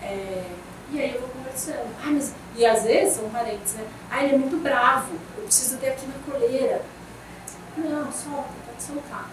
[0.00, 0.50] É,
[0.90, 1.86] e aí eu vou conversando.
[2.02, 3.86] Ah, mas, e às vezes são parentes, né?
[4.10, 6.82] Ah, ele é muito bravo, eu preciso ter aqui na coleira.
[7.76, 9.30] Não, solta, pode soltar.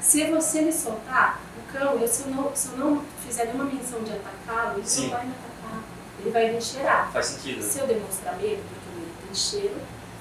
[0.00, 3.64] Se você me soltar, o cão, eu, se, eu não, se eu não fizer nenhuma
[3.64, 5.02] menção de atacá-lo, ele Sim.
[5.02, 5.82] não vai me atacar.
[6.20, 7.10] Ele vai vir cheirar.
[7.12, 7.62] Faz sentido.
[7.62, 9.76] Se eu demonstrar medo, porque medo tem cheiro,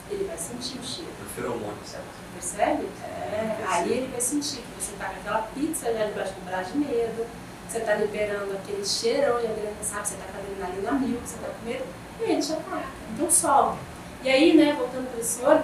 [0.10, 1.12] ele vai sentir o cheiro.
[1.22, 2.06] O feromônio, certo?
[2.34, 2.90] Percebe?
[3.04, 6.72] É, aí ele vai sentir que você tá com aquela pizza já debaixo do braço
[6.72, 7.26] de medo,
[7.68, 10.08] você tá liberando aquele cheirão de adrenalina, sabe?
[10.08, 11.86] Você tá com a adrenalina mil, você tá com medo,
[12.20, 12.88] e ele te ataca.
[13.14, 13.78] Então sobe.
[14.24, 15.64] E aí, né, voltando para o senhor,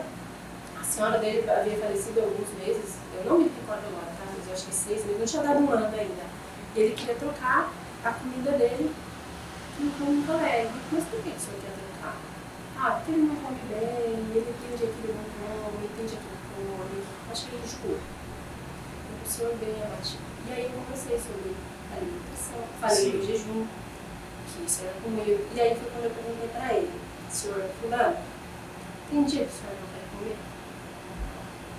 [0.92, 4.26] senhora dele havia falecido há alguns meses, eu não me recordo agora, tá?
[4.38, 6.24] Mas eu acho que seis meses, não tinha dado um ano ainda.
[6.76, 7.72] E ele queria trocar
[8.04, 8.94] a comida dele
[9.98, 10.70] cão nunca leve.
[10.92, 12.16] Mas por que o senhor quer trocar?
[12.78, 16.18] Ah, porque ele não come bem, ele tem dia que ele não come, tem dia
[16.18, 17.04] que ele come.
[17.32, 18.00] Acho que ele enjoou.
[19.26, 20.24] O senhor bem abatido.
[20.48, 21.56] E aí eu conversei sobre
[21.96, 23.66] alimentação, falei do jejum,
[24.48, 25.48] que isso era comigo.
[25.56, 26.92] E aí foi quando eu perguntei pra ele,
[27.30, 28.18] senhor fulano,
[29.10, 30.38] tem dia que o senhor não quer comer?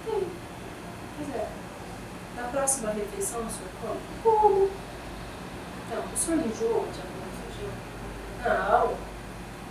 [0.04, 0.28] Tem.
[1.16, 1.48] Pois é.
[2.36, 4.00] Na próxima refeição o senhor come?
[4.22, 4.70] Como.
[5.86, 7.72] Então, o senhor enjoa de alguma feijão?
[8.44, 8.96] Não.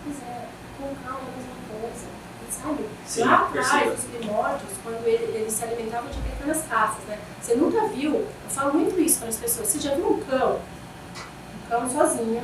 [0.03, 2.21] Pois é, com calma é a mesma coisa.
[2.51, 2.85] Sabe?
[3.07, 7.17] Sim, Lá atrás, os primórdios, quando ele, eles se alimentavam de pequenas caças, né?
[7.41, 10.59] Você nunca viu, eu falo muito isso para as pessoas, você já viu um cão,
[10.59, 12.43] um cão sozinho,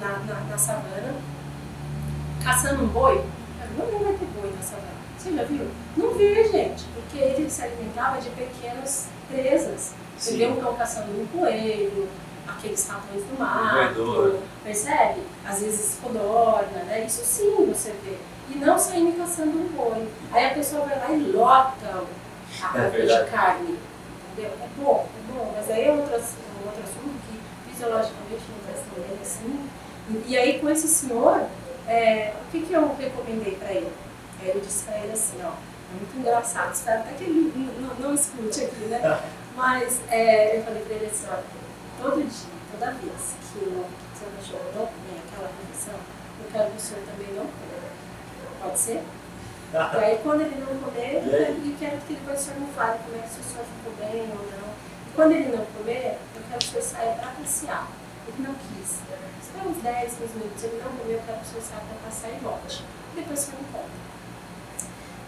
[0.00, 1.14] na, na, na savana,
[2.44, 3.24] caçando um boi?
[3.78, 4.95] Não, não vai ter boi na savana.
[5.26, 5.66] Você já viu?
[5.96, 9.92] Não vê, gente, porque ele se alimentava de pequenas presas.
[10.16, 10.38] Você Sim.
[10.38, 12.08] vê um cão caçando um coelho,
[12.46, 15.22] aqueles ratões do mato, percebe?
[15.44, 17.04] Às vezes codorna, né?
[17.04, 18.16] Isso sim você vê.
[18.54, 20.06] E não saindo caçando um boi.
[20.30, 22.04] Aí a pessoa vai lá e lota
[22.62, 23.78] a É de carne.
[24.32, 24.52] Entendeu?
[24.62, 25.52] É bom, é bom.
[25.56, 29.68] Mas aí é outro, um outro assunto que fisiologicamente não faz tão bem assim.
[30.08, 31.42] E, e aí com esse senhor,
[31.88, 34.05] é, o que, que eu recomendei para ele?
[34.40, 37.94] Aí eu disse para ele assim, ó, É muito engraçado, espero até que ele não,
[38.08, 39.00] não escute aqui, né?
[39.56, 41.44] Mas é, eu falei pra ele assim, olha,
[42.02, 43.86] todo dia, toda vez que o
[44.18, 47.88] seu cachorro não comer aquela refeição, eu quero que o senhor também não coma.
[48.62, 49.02] Pode ser?
[49.72, 53.16] E aí quando ele não comer, eu quero que depois o senhor me fale como
[53.16, 54.68] é que se o senhor ficou bem ou não.
[55.06, 57.88] E quando ele não comer, eu quero que o senhor saia para passear.
[58.28, 59.00] Ele não quis.
[59.46, 60.64] Só uns 10, 15 minutos.
[60.64, 62.84] Ele não comeu, eu quero que o senhor saia para passear e volte.
[62.84, 63.96] E depois o senhor me conta.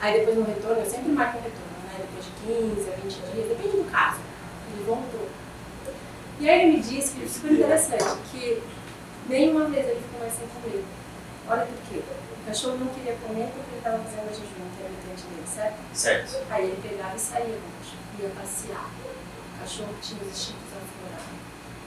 [0.01, 1.99] Aí depois no retorno, eu sempre marco o retorno, né?
[1.99, 2.31] Depois de
[2.77, 4.21] 15 a 20 dias, depende do caso.
[4.73, 5.29] Ele voltou.
[6.41, 8.63] E aí ele me disse, que super interessante, que
[9.29, 10.85] nenhuma vez ele ficou mais sem comer.
[11.49, 12.01] Olha por quê.
[12.01, 15.77] O cachorro não queria comer porque ele estava fazendo a jejum intermitente dele, certo?
[15.93, 16.47] Certo.
[16.49, 18.87] Aí ele pegava e saía longe, ia passear.
[18.87, 21.39] O cachorro tinha os instintos aflorados.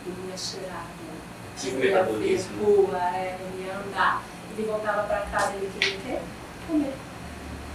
[0.05, 0.85] Ele ia cheirar,
[1.57, 4.23] Tipo ele ia ver rua, é, ele ia andar.
[4.51, 6.19] Ele voltava para casa, ele queria o quê?
[6.67, 6.93] Comer.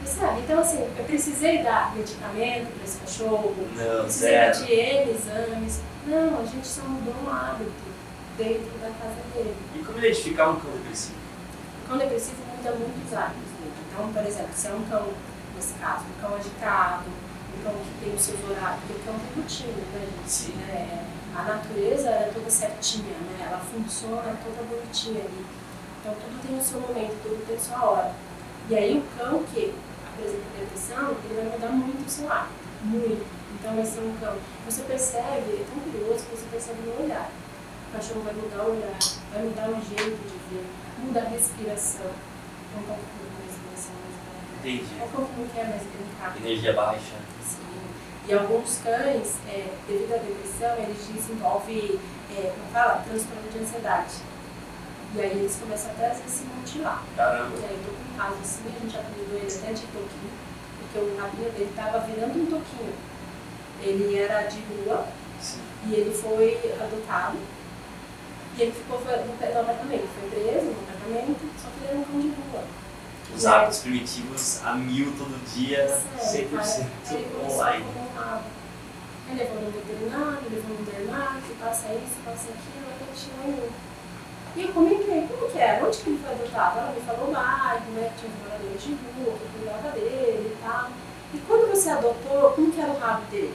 [0.07, 0.41] Sabe?
[0.41, 4.65] Então, assim, eu precisei dar medicamento para esse cachorro, Não, precisei zero.
[4.65, 5.81] de N exames.
[6.07, 7.73] Não, a gente só mudou um hábito
[8.39, 9.55] dentro da casa dele.
[9.75, 11.17] E como identificar um cão depressivo?
[11.85, 13.73] O cão depressivo muda muito os hábitos dele.
[13.91, 15.09] Então, por exemplo, se é um cão,
[15.57, 17.05] nesse caso, um cão agitado,
[17.59, 20.31] um cão que tem os seus horários, porque o cão tem rotina, né, gente?
[20.31, 20.55] Sim.
[20.71, 23.47] É, a natureza é toda certinha, né?
[23.49, 25.45] Ela funciona toda bonitinha ali.
[26.01, 28.13] Então, tudo tem o seu momento, tudo tem a sua hora.
[28.71, 29.75] E aí, o cão que
[30.17, 32.55] depressão, ele vai mudar muito o seu hábito.
[32.83, 33.27] Muito.
[33.59, 34.37] Então, vai ser um cão.
[34.67, 37.31] Você percebe, é tão curioso que você percebe no olhar.
[37.89, 38.99] O cachorro vai mudar o olhar,
[39.33, 40.67] vai mudar o jeito de ver,
[40.99, 42.07] muda a respiração.
[42.07, 44.61] É um cão que muda a respiração mais.
[44.61, 45.01] Entendi.
[45.01, 46.37] É um cão que não quer mais brincar.
[46.37, 47.17] Energia baixa.
[47.43, 47.57] Sim.
[48.29, 51.99] E alguns cães, é, devido à depressão, eles desenvolvem,
[52.37, 54.15] é, como fala, transtorno de ansiedade.
[55.17, 57.03] E aí eles começam até às vezes se mutilar.
[57.17, 57.57] Caramba.
[57.57, 60.33] E aí eu tô com um caso assim, a gente apelidou ele até de toquinho,
[60.79, 62.93] porque o rabinho dele tava virando um toquinho.
[63.81, 65.07] Ele era de rua
[65.41, 65.61] Sim.
[65.87, 67.39] e ele foi adotado.
[68.59, 72.05] E ele ficou no, no apartamento, foi preso no apartamento, só que ele era um
[72.05, 72.65] cão de rua.
[73.35, 77.85] Os hábitos primitivos a mil todo dia, Sério, 100% cara, Ele começou online.
[79.29, 83.86] Aí levou no veterinário, levou no dermato, passa isso, passa aquilo, até chegou em um.
[84.57, 85.85] E eu comentei, como que era?
[85.87, 86.79] Onde que ele foi adotado?
[86.79, 90.57] Ela me falou bairro, né, que tinha um morador de rua, que cuidava dele e
[90.65, 90.89] tal.
[91.35, 93.55] E quando você adotou, como que era o rabo dele?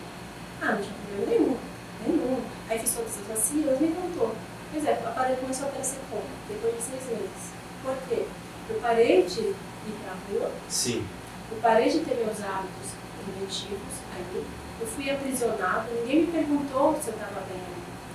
[0.62, 1.58] Ah, não tinha problema nenhum,
[2.06, 2.42] nenhum.
[2.70, 4.36] Aí fiz todas as vacinas, me contou.
[4.72, 6.24] Pois é, o aparelho começou a aparecer como?
[6.48, 7.52] Depois de seis meses.
[7.84, 8.26] Por quê?
[8.70, 11.04] Eu parei de ir pra rua, Sim.
[11.52, 12.94] eu parei de ter meus hábitos
[13.26, 14.46] preventivos ali.
[14.80, 17.60] Eu fui aprisionada, ninguém me perguntou se eu estava bem.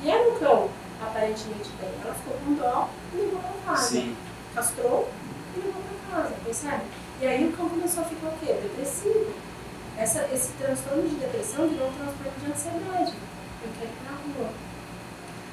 [0.05, 1.91] E era um cão, aparentemente bem.
[2.03, 3.89] Ela ficou com dó e levou para casa.
[3.89, 4.17] Sim.
[4.55, 5.09] Castrou
[5.55, 6.83] e levou para casa, percebe?
[7.21, 8.53] E aí o cão começou a ficar o quê?
[8.63, 9.35] Depressivo.
[9.97, 13.15] Essa, esse transtorno de depressão virou um transtorno de ansiedade.
[13.63, 14.53] Eu quero ir pra rua.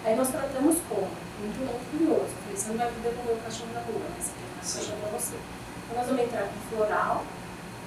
[0.05, 1.07] Aí nós tratamos como?
[1.39, 2.27] Muito muito curioso.
[2.27, 4.15] Eu falei, você não vai poder comer o cachorro na rua, né?
[4.19, 4.79] Você tem que Sim.
[4.79, 5.35] cachorro pra você.
[5.83, 7.25] Então nós vamos entrar com floral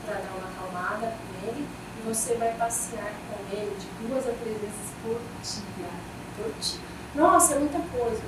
[0.06, 4.56] para dar uma acalmada nele e você vai passear com ele de duas a três
[4.60, 5.90] vezes por dia.
[6.36, 6.95] Por dia.
[7.16, 8.22] Nossa, é muita coisa.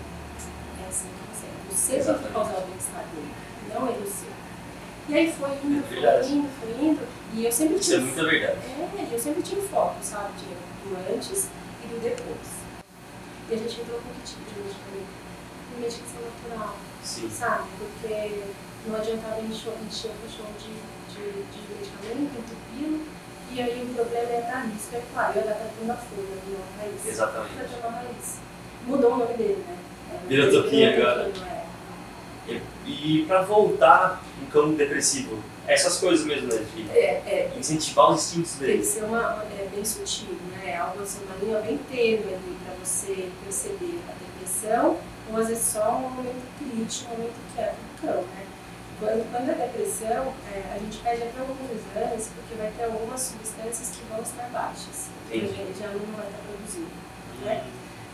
[0.84, 1.46] É assim que você.
[1.70, 2.32] Você tem que Exatamente.
[2.32, 3.32] causar o bem-estar dele,
[3.74, 4.28] não ele o seu.
[5.08, 7.08] E aí foi indo, É foi indo, foi indo.
[7.34, 8.06] E eu sempre Isso é tive.
[8.06, 8.58] muita verdade.
[8.66, 10.32] É, eu sempre tive foco, sabe?
[10.38, 11.48] De, do antes
[11.84, 12.48] e do depois.
[13.50, 15.18] E a gente entrou com que tipo de medicamento?
[15.78, 17.30] Medicação natural Sim.
[17.30, 17.68] sabe?
[17.78, 18.42] Porque
[18.86, 20.72] não adiantava encher, encher o cachorro de,
[21.14, 23.06] de, de medicamento, entupilo,
[23.52, 26.54] e aí o problema é dar risco, é claro, eu ia dar uma folha, não
[26.56, 27.06] uma raiz.
[27.06, 27.54] Exatamente.
[27.54, 28.38] Ter uma raiz.
[28.86, 29.76] Mudou o nome dele, né?
[30.14, 31.30] É, virou Toquinho agora.
[32.48, 32.60] É.
[32.86, 36.64] E, e pra voltar um cão depressivo, essas coisas mesmo, né?
[36.74, 38.84] De É, é, incentivar os instintos tem que dele.
[38.84, 40.76] ser uma, é bem sutil, né?
[40.76, 44.96] Algo assim, uma linha bem tênue ali para você perceber a depressão,
[45.30, 48.44] ou às vezes só um momento crítico, um momento quieto do cão, né?
[48.98, 53.20] Quando, quando é depressão, é, a gente pede até alguns exames, porque vai ter algumas
[53.20, 55.08] substâncias que vão estar baixas.
[55.26, 55.44] Entendi.
[55.60, 56.90] Ele já não vai estar produzindo,
[57.44, 57.64] né?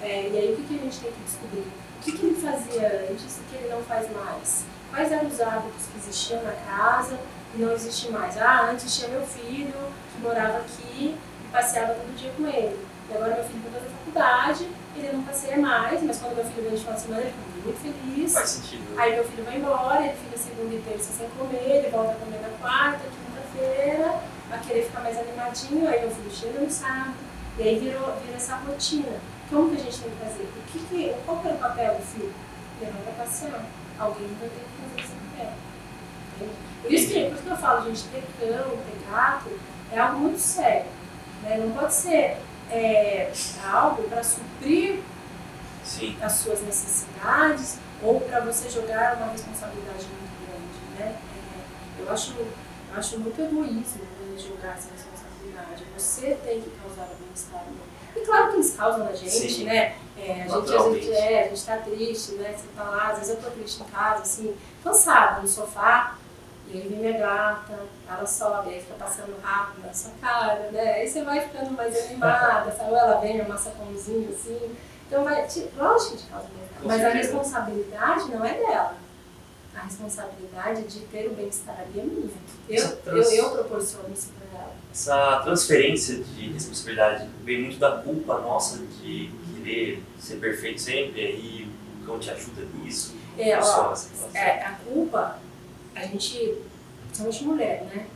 [0.04, 1.60] É, e aí o que, que a gente tem que descobrir?
[1.60, 4.64] O que, que ele fazia antes e que ele não faz mais?
[4.90, 7.18] Quais eram os hábitos que existiam na casa
[7.54, 8.36] e não existe mais?
[8.36, 9.72] Ah, antes tinha meu filho
[10.12, 12.78] que morava aqui e passeava todo dia com ele.
[13.10, 16.62] E agora meu filho vai fazer faculdade, ele não passeia mais, mas quando meu filho
[16.64, 18.32] vem de final de semana ele fica muito feliz.
[18.34, 19.00] Faz sentido.
[19.00, 22.16] Aí meu filho vai embora, ele fica segunda e terça sem comer, ele volta a
[22.16, 27.14] comer na quarta, quinta-feira, a querer ficar mais animadinho, aí meu filho chega no sábado,
[27.58, 29.33] e aí virou, vira essa rotina.
[29.50, 30.42] Como que a gente tem que fazer?
[30.44, 32.34] O que que, qual que é o papel do filho?
[32.80, 33.64] Levar para passear.
[33.98, 35.52] Alguém vai ter que fazer esse papel.
[36.36, 36.52] Entende?
[36.82, 39.50] Por isso, que, por que eu falo, gente, ter cão, ter gato
[39.92, 40.86] é algo muito sério.
[41.42, 41.58] Né?
[41.58, 42.36] Não pode ser
[42.70, 43.32] é,
[43.64, 45.00] algo para suprir
[45.84, 46.16] Sim.
[46.20, 50.98] as suas necessidades ou para você jogar uma responsabilidade muito grande.
[50.98, 51.16] Né?
[51.98, 52.48] É, eu, acho, eu
[52.96, 55.84] acho muito egoísmo né, jogar essa responsabilidade.
[55.96, 57.64] Você tem que causar o bem-estar.
[57.68, 57.93] E
[58.24, 59.64] claro que eles causam na gente, Sim.
[59.64, 59.96] né?
[60.16, 62.54] É, a gente às vezes é, a gente tá triste, né?
[62.56, 66.16] Você tá lá, às vezes eu tô triste em casa, assim, cansada no sofá,
[66.68, 70.94] e aí vem minha gata, ela sobe, aí fica passando rápido na sua cara, né?
[70.94, 72.90] Aí você vai ficando mais animada, sabe?
[72.90, 74.76] Ou ela vem, amassa pãozinho, assim.
[75.06, 76.48] Então, vai, te, lógico que te causa
[76.84, 78.94] mas a responsabilidade não é dela.
[79.76, 82.30] A responsabilidade de ter o bem-estar ali é minha.
[82.68, 84.72] Eu, Essa eu, trans- eu proporciono isso pra ela.
[84.92, 91.26] Essa transferência de responsabilidade vem muito da culpa nossa de querer ser perfeito sempre, e
[91.26, 91.68] aí
[92.02, 93.14] o cão te ajuda nisso.
[93.36, 94.30] É, ó, essa relação.
[94.34, 95.38] é, a culpa,
[95.96, 96.56] a gente,
[97.06, 98.06] principalmente mulher, né?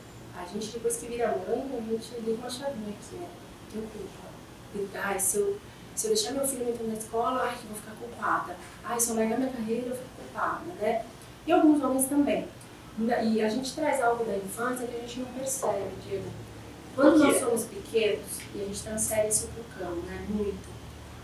[0.40, 3.28] A gente, depois que vira mãe, a gente liga uma chavinha aqui, né?
[3.72, 4.28] Tenho culpa.
[4.76, 5.58] E, Ai, se eu,
[5.96, 8.56] se eu deixar meu filho entrar na escola, ai, que eu vou ficar culpada.
[8.84, 11.04] Ai, se eu largar minha carreira, eu fico culpada, né?
[11.48, 12.46] E alguns homens também.
[13.22, 16.26] E a gente traz algo da infância que a gente não percebe, Diego.
[16.94, 17.40] Quando O nós é?
[17.40, 20.26] somos pequenos, e a gente transfere isso pro cão, né?
[20.28, 20.68] Muito.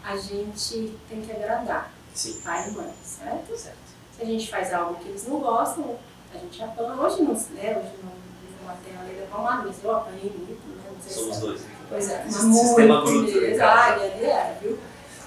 [0.02, 3.54] A gente tem que agradar Sim, pai e mãe, certo?
[3.54, 3.76] certo.
[4.16, 5.98] Se a gente faz algo que eles não gostam,
[6.34, 6.94] a gente apanha.
[6.94, 7.76] Hoje não se né?
[7.76, 10.90] Hoje não vive uma terra lei da palmada, mas eu apanhei muito, né?
[10.90, 11.62] Não sei Somos se dois.
[11.90, 13.78] Pois é, mas Sistema muito bruto, no caso.
[13.78, 14.78] Ai, ali é, viu?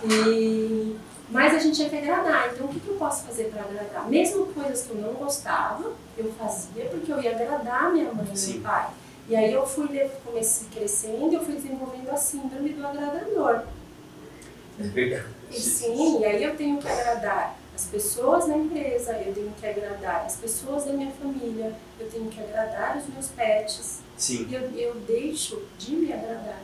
[0.05, 0.97] E...
[1.29, 2.53] Mas a gente tinha que agradar.
[2.53, 4.07] Então, o que, que eu posso fazer para agradar?
[4.07, 8.51] Mesmo coisas que eu não gostava, eu fazia porque eu ia agradar minha mãe e
[8.51, 8.89] meu pai.
[9.29, 9.87] E aí eu fui
[10.23, 13.63] comecei crescendo, eu fui desenvolvendo a síndrome do agradador.
[14.79, 15.25] É verdade.
[15.51, 19.67] E sim, e aí eu tenho que agradar as pessoas na empresa, eu tenho que
[19.67, 23.99] agradar as pessoas da minha família, eu tenho que agradar os meus pets.
[24.17, 26.61] Sim, E eu, eu deixo de me agradar.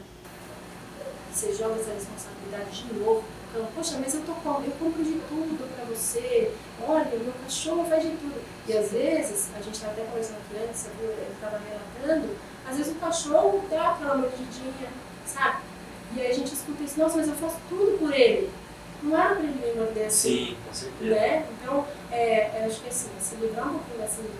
[1.31, 3.23] Você joga essa responsabilidade de novo.
[3.53, 6.51] Então, Poxa, mas eu, tô com, eu compro de tudo pra você.
[6.81, 8.41] Olha, o meu cachorro faz de tudo.
[8.67, 12.35] E às vezes, a gente estava até conversando aqui antes, viu, ele estava relatando,
[12.67, 14.89] às vezes o cachorro dá aquela mordidinha,
[15.25, 15.57] sabe?
[16.15, 18.49] E aí a gente escuta isso, nossa, mas eu faço tudo por ele.
[19.03, 21.13] Não era pra ele me morder assim sim, com certeza.
[21.13, 21.45] né?
[21.51, 24.37] Então, é, eu acho que assim, se livrar um pouquinho dessa síndrome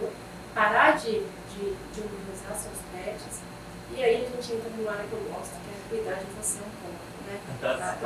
[0.00, 0.12] do
[0.54, 3.40] parar de, de, de humanizar seus pets,
[3.96, 6.58] e aí a gente entra numa área que eu gosto, que é cuidar de você
[6.58, 7.40] um pouco, né?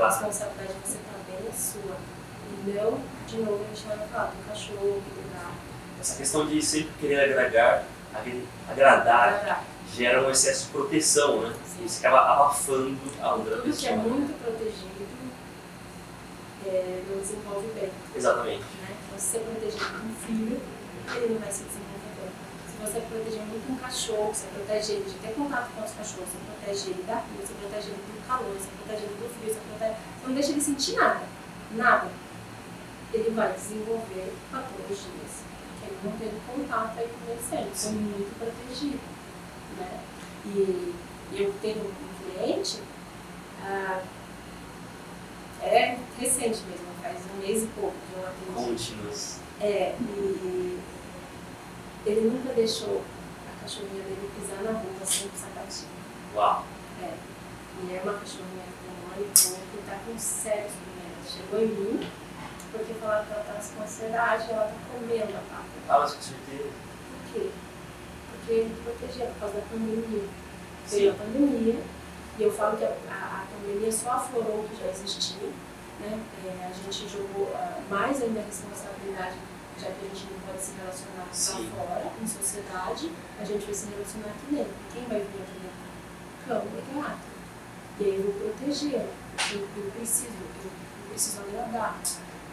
[0.03, 1.97] A responsabilidade de você também é sua.
[2.51, 5.55] E não, de novo, a gente vai falar do cachorro, do gato.
[6.01, 7.85] Essa questão de sempre querer agradar,
[8.69, 9.65] agradar Agradar.
[9.95, 11.55] gera um excesso de proteção, né?
[11.67, 11.85] Sim.
[11.85, 13.97] E você acaba abafando a outra Tudo que é pessoa.
[13.97, 14.95] muito protegido
[16.67, 17.91] é, não desenvolve bem.
[18.17, 18.61] Exatamente.
[18.81, 18.97] né?
[19.19, 20.61] Se você proteger um filho,
[21.15, 21.75] ele não vai se desenvolver bem.
[21.75, 21.84] Se
[22.85, 26.39] você proteger muito um cachorro, você protege ele de ter contato com outros cachorros, você
[26.45, 29.61] protege ele da rua, você protege ele do calor, você protege ele do frio, você,
[29.61, 29.95] protege...
[29.95, 31.23] você não deixa ele sentir nada,
[31.73, 32.11] nada.
[33.13, 35.33] Ele vai desenvolver patologias,
[35.81, 39.01] porque ele não teve contato aí com ele sempre, foi muito protegido.
[39.79, 40.01] Né?
[40.47, 40.95] E
[41.33, 42.83] eu tenho um cliente,
[43.63, 44.03] ah,
[45.63, 48.69] é recente mesmo, faz um mês e pouco que eu atendi.
[48.69, 49.39] Contínuos.
[49.61, 50.79] É, e
[52.07, 53.03] ele nunca deixou
[53.49, 55.91] a cachorrinha dele pisar na rua sem o sapatinho.
[56.35, 56.65] Uau.
[57.03, 57.15] É.
[57.83, 61.33] E é uma cachorrinha com um ano e pouco que tá com sérios problemas.
[61.35, 62.11] Chegou em mim,
[62.73, 65.65] porque falaram que ela tá com ansiedade, ela tá comendo a pata.
[65.89, 66.69] Ah, mas com certeza.
[66.69, 67.51] Por quê?
[68.31, 70.29] Porque ele protegia por causa da pandemia.
[70.87, 71.83] Veio a pandemia,
[72.39, 75.49] e eu falo que a, a, a pandemia só aflorou o que já existia.
[76.01, 76.21] Né?
[76.45, 79.37] É, a gente jogou ah, mais ainda a responsabilidade,
[79.79, 81.71] já que a gente não pode se relacionar Sim.
[81.77, 83.11] lá fora, em sociedade,
[83.41, 84.75] a gente vai se relacionar aqui dentro.
[84.93, 85.85] Quem vai vir aqui dentro?
[86.47, 87.35] Cão e gato.
[88.01, 89.07] E aí eu vou proteger.
[89.53, 92.01] Eu, eu preciso, eu, eu preciso agradar.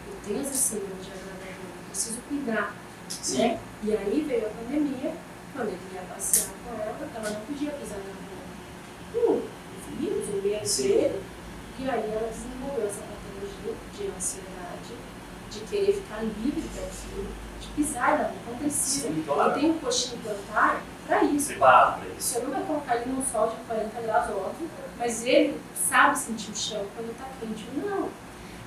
[0.06, 2.74] Eu tenho essa síndrome de agradador, eu preciso cuidar.
[3.08, 3.38] Sim.
[3.38, 3.60] Né?
[3.82, 5.14] E aí veio a pandemia,
[5.52, 8.14] quando ele ia passear com ela, ela não podia pisar na
[9.20, 9.36] rua.
[9.36, 11.22] Hum, o vírus, o medo dele.
[11.78, 14.61] E aí ela desenvolveu essa patologia de ansiedade,
[15.52, 17.28] de querer ficar livre daquilo,
[17.60, 18.30] de pisar na.
[18.30, 19.06] Então precisa.
[19.08, 19.54] Sim, Ele claro.
[19.54, 21.48] tem um coxinho plantar para isso.
[21.48, 22.28] Preparado para isso.
[22.34, 26.50] Você não vai colocar ele num sol de 40 graus, óbvio, mas ele sabe sentir
[26.50, 28.08] o chão quando está quente ou não.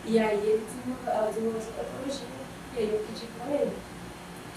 [0.05, 2.27] E aí ele desenvolveu, essa patologia.
[2.75, 3.71] E aí eu pedi para ele,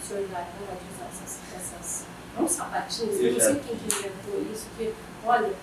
[0.03, 2.05] o senhor vai de usar essas, essas
[2.37, 4.93] não sapatinhos, eu Eu não já- sei quem que inventou isso, que,
[5.24, 5.55] olha, Eu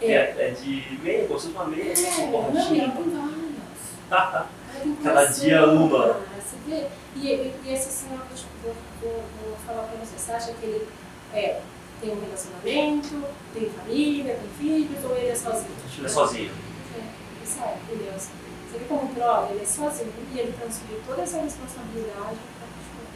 [0.00, 0.06] vi.
[0.06, 2.86] É, é de meia, como se fosse uma meia, é, com não, borrachinha.
[2.88, 4.61] não, tem várias.
[5.02, 6.20] Cada dia uma.
[6.36, 6.86] Você vê?
[7.16, 10.52] E, e, e esse senhor que eu vou, vou, vou falar pra você, você acha
[10.54, 10.88] que ele
[11.34, 11.60] é,
[12.00, 15.76] tem um relacionamento, tem família, tem filhos, ou ele é sozinho?
[15.96, 16.52] Ele é sozinho.
[16.96, 18.12] É, sério, entendeu?
[18.14, 23.06] Você vê como prova, ele é sozinho e ele transferiu toda essa responsabilidade cachorro.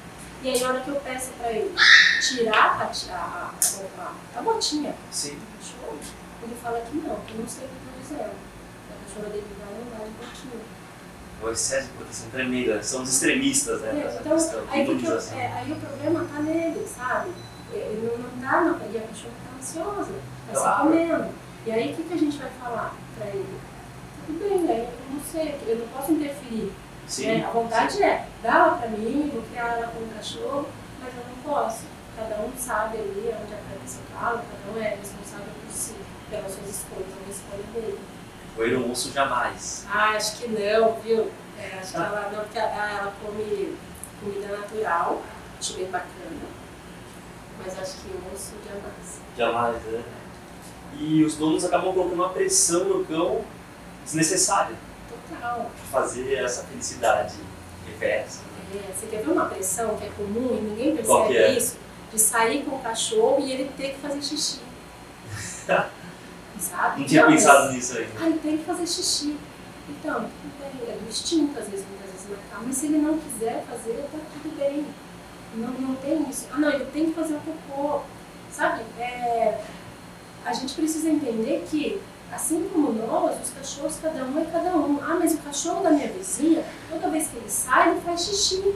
[0.42, 1.74] E aí, na hora que eu peço para ele
[2.20, 3.54] tirar a, a,
[3.98, 5.38] a, a botinha Sim.
[6.42, 8.36] ele fala que não, que eu não sei o que eu estou dizendo.
[8.90, 10.75] A cachorra dele vai andar de botinha.
[11.42, 12.82] O excesso de proteção tremenda.
[12.82, 13.90] São os extremistas, né?
[13.90, 14.64] É, então, questão.
[14.70, 15.38] aí, eu, imunização.
[15.38, 17.30] é, aí o problema tá nele, sabe?
[17.72, 20.12] Ele não, tá, não, e a cachorra tá ansiosa,
[20.48, 20.76] tá Claro.
[20.76, 21.28] se comendo.
[21.66, 23.58] E aí o que, que a gente vai falar pra ele?
[24.26, 24.88] Tudo bem, né?
[24.88, 26.72] Eu não sei, eu não posso interferir.
[27.06, 27.26] Sim.
[27.26, 27.44] né?
[27.46, 30.66] A vontade é, dá ela pra mim, vou criar ela como cachorro,
[31.00, 31.82] mas eu não posso.
[32.16, 35.94] Cada um sabe ali onde aperta seu calo, cada um é responsável por si,
[36.30, 37.64] pelas suas escolhas, é uma escolha
[38.56, 39.84] Roer um osso jamais.
[39.90, 41.30] Ah, acho que não, viu?
[41.58, 43.76] É, acho que ela não, porque ela, ela come
[44.20, 45.22] comida natural,
[45.58, 46.56] acho bem bacana.
[47.58, 49.20] Mas acho que osso jamais.
[49.36, 50.02] Jamais, né?
[50.98, 53.44] E os donos acabam colocando uma pressão no cão
[54.04, 54.76] desnecessária
[55.08, 55.70] Total.
[55.90, 57.34] para fazer essa felicidade
[57.86, 58.40] reversa.
[58.40, 58.80] né?
[58.88, 61.52] É, você quer ver uma pressão que é comum e ninguém percebe é?
[61.52, 61.76] isso?
[62.12, 64.60] De sair com o cachorro e ele ter que fazer xixi.
[66.58, 67.00] Sabe?
[67.00, 68.10] Não tinha mas- pensado nisso ainda.
[68.20, 69.36] Ah, ele tem que fazer xixi.
[69.88, 70.20] Então,
[70.58, 74.08] bem, é do instinto, às vezes, muitas vezes marcar, mas se ele não quiser fazer,
[74.10, 74.84] tá tudo bem.
[75.54, 76.46] Não, não tem isso.
[76.52, 78.00] Ah, não, ele tem que fazer o cocô.
[78.50, 78.82] Sabe?
[78.98, 79.60] É,
[80.44, 82.00] a gente precisa entender que,
[82.32, 84.98] assim como nós, os cachorros, cada um é cada um.
[85.02, 88.74] Ah, mas o cachorro da minha vizinha, toda vez que ele sai, ele faz xixi.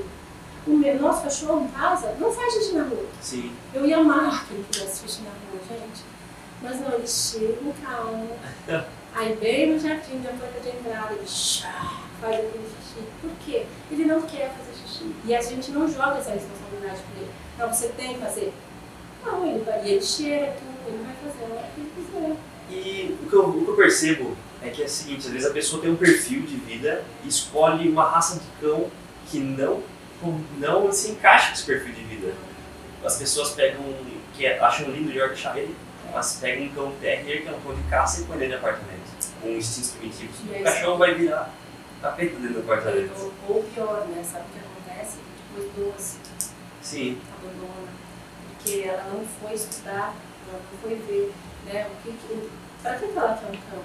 [0.67, 3.07] O meu, nosso cachorro em casa não faz xixi na rua.
[3.21, 3.51] Sim.
[3.73, 6.03] Eu ia amar que ele fizesse xixi na rua, gente.
[6.63, 8.27] Mas não, ele chega em calma.
[9.15, 13.07] Aí bem no jardim, na porta de entrada, ele chá, faz aquele xixi.
[13.21, 13.67] Por quê?
[13.91, 15.13] Ele não quer fazer xixi.
[15.25, 17.31] E a gente não joga essa responsabilidade pra ele.
[17.55, 18.53] Então você tem que fazer.
[19.25, 22.37] Não, ele vai, e ele cheira tudo, ele vai fazer hora que ele quiser.
[22.71, 25.49] E o que, eu, o que eu percebo é que é o seguinte, às vezes
[25.51, 28.89] a pessoa tem um perfil de vida e escolhe uma raça de cão
[29.29, 29.83] que não,
[30.59, 32.35] não se encaixa com esse perfil de vida.
[33.05, 33.83] As pessoas pegam,
[34.35, 35.75] que é- acham lindo o Yorkshire,
[36.13, 38.67] mas pegam um cão terrier, que é um cão de caça, e põe dentro do
[38.67, 40.37] apartamento, com instintos primitivos.
[40.47, 41.51] E aí O cachorro vai virar
[42.01, 43.33] tapete dentro do apartamento.
[43.49, 44.23] Ou, ou pior, né?
[44.25, 45.19] Sabe o que acontece?
[45.55, 46.19] Depois doce.
[46.83, 47.93] Sim, abandona,
[48.57, 50.15] porque ela não foi estudar,
[50.49, 51.33] ela não foi ver,
[51.67, 52.51] né, o que, que
[52.83, 53.83] para que ela quer um cão?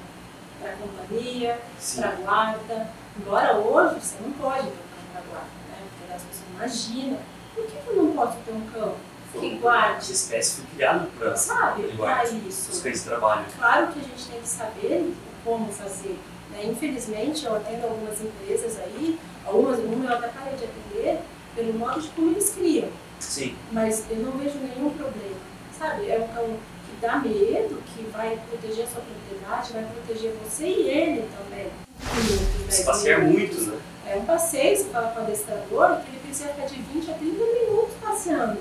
[0.61, 2.01] Para companhia, sim.
[2.01, 2.89] para guarda.
[3.19, 5.87] Embora hoje você não pode ter um cão para guarda, né?
[5.99, 7.19] Porque as pessoas imaginam,
[7.53, 8.95] por que, que eu não posso ter um cão
[9.39, 9.97] que guarde?
[9.97, 12.71] Essa espécie foi criada para Sabe, para isso.
[12.71, 13.45] os cães trabalho.
[13.57, 15.13] Claro que a gente tem que saber
[15.43, 16.17] como fazer.
[16.51, 16.65] Né?
[16.65, 21.19] Infelizmente, eu atendo algumas empresas aí, algumas, uma eu até parei de atender,
[21.55, 22.89] pelo modo de como eles criam.
[23.19, 25.35] Sim, mas eu não vejo nenhum problema.
[25.77, 30.33] Sabe, é um cão que dá medo, que vai proteger a sua propriedade, vai proteger
[30.43, 31.67] você e ele também.
[32.13, 33.57] Minutos, se 10 passear minutos.
[33.57, 33.79] muito, né?
[34.07, 37.13] É um passeio, você fala com o adestrador, que ele precisa ficar de 20 a
[37.15, 38.57] 30 minutos passeando.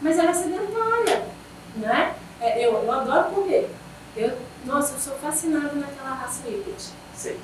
[0.00, 1.22] Mas ela é sedentária,
[1.76, 2.14] né?
[2.40, 3.68] É, eu, eu adoro correr.
[4.16, 4.32] Eu,
[4.64, 6.72] nossa, eu sou fascinada naquela raça híbrida.
[7.14, 7.38] Sei.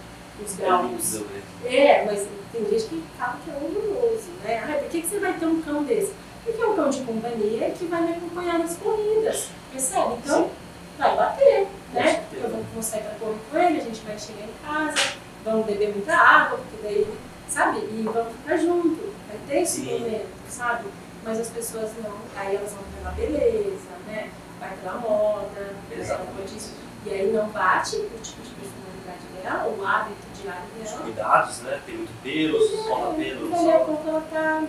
[0.44, 1.20] Os É galos.
[1.20, 1.42] né?
[1.66, 4.62] É, mas tem gente que fala que é horroroso, né?
[4.66, 6.12] Ai, por que, que você vai ter um cão desse?
[6.44, 10.14] Porque é um cão de companhia que vai me acompanhar nas corridas, percebe?
[10.24, 10.50] Então, Sim.
[10.98, 12.24] vai bater, né?
[12.32, 15.12] Eu vou, vou sair pra correr com ele, a gente vai chegar em casa,
[15.44, 17.06] vamos beber muita água, porque daí,
[17.48, 17.78] sabe?
[17.80, 19.98] E vamos ficar junto, vai ter esse Sim.
[19.98, 20.84] momento, sabe?
[21.22, 24.30] Mas as pessoas não, aí elas vão pela beleza, né?
[24.58, 26.16] Vai pela moda, né?
[26.26, 26.72] Como eu disse.
[27.06, 31.02] E aí não bate o tipo de personalidade dela, o hábito diário Os dela.
[31.02, 31.80] cuidados, né?
[31.86, 33.50] Tem muito pelo, solta pelo.
[33.50, 34.64] Daqui a pouco ela tá,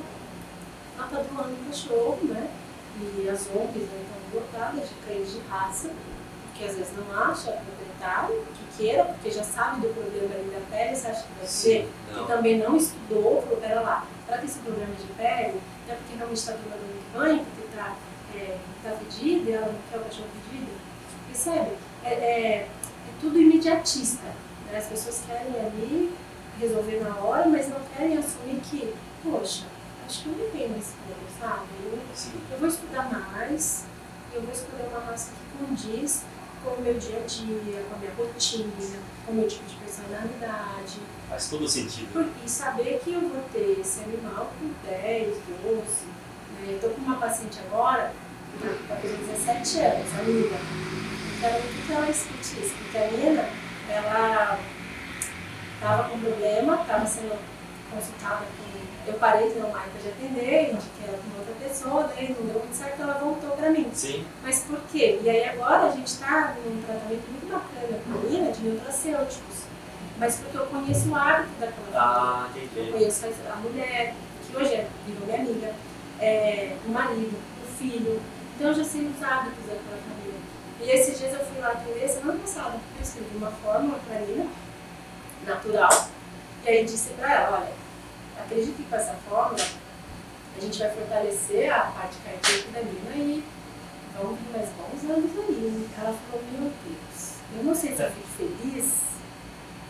[0.97, 2.49] ela tá um cachorro, né?
[2.99, 5.89] E as ONGs né, estão lotadas de cães de raça,
[6.45, 10.60] porque às vezes não acha proprietário que queira, porque já sabe do problema ali da
[10.70, 14.60] pele, você acha que vai ser, que também não estudou, falou, pera lá, para esse
[14.60, 15.60] problema de pele,
[15.92, 17.96] é porque realmente está tomando muito banho, porque está
[18.36, 20.72] é, tá fedido e ela não quer o cachorro fedido.
[21.28, 21.72] Percebe?
[22.04, 22.68] É, é, é
[23.20, 24.24] tudo imediatista.
[24.70, 24.78] Né?
[24.78, 26.14] As pessoas querem ali
[26.60, 29.66] resolver na hora, mas não querem assumir que, poxa,
[30.06, 31.68] acho que eu não tenho uma escolha, sabe?
[31.84, 32.00] Eu,
[32.52, 33.86] eu vou estudar mais,
[34.34, 36.24] eu vou escolher uma raça que condiz
[36.64, 39.76] com o meu dia a dia, com a minha rotina, com o meu tipo de
[39.76, 40.99] personalidade.
[41.30, 42.12] Faz todo sentido.
[42.14, 46.05] Por- E saber que eu vou ter esse animal por 10, 12.
[46.59, 46.74] Né?
[46.74, 48.14] Eu tô com uma paciente agora,
[48.59, 50.57] que está com 17 anos, a Nina.
[50.57, 53.49] Eu quero muito que ela escute isso, porque a Nina,
[53.89, 54.59] ela
[55.76, 57.39] estava com problema, estava sendo
[57.91, 58.81] consultada com.
[59.08, 62.60] Eu parei de uma marca de atender, indiquei ela com outra pessoa, daí não deu
[62.60, 63.89] muito certo, ela voltou para mim.
[63.93, 64.26] Sim.
[64.43, 65.20] Mas por quê?
[65.24, 69.62] E aí agora a gente está num tratamento muito bacana com a Nina de nutracêuticos.
[70.18, 72.91] Mas porque eu conheço o hábito daquela Ah, Eu entendi.
[72.91, 74.14] conheço a mulher,
[74.47, 75.74] que hoje é virou minha amiga,
[76.20, 78.22] é, o marido, o filho.
[78.56, 80.39] Então eu já sei os hábitos daquela família.
[80.80, 84.20] E esses dias eu fui lá atender, semana passada, eu escrevi uma fórmula para a
[84.20, 84.45] Nina,
[85.45, 86.08] natural,
[86.64, 87.81] e aí disse para ela, olha,
[88.42, 89.64] acredite que com essa fórmula
[90.58, 93.44] a gente vai fortalecer a parte cardíaca da Nina e
[94.18, 95.89] vão vir mais bons anos ali.
[95.98, 99.02] Ela falou, meu Deus, eu não sei se eu fico feliz,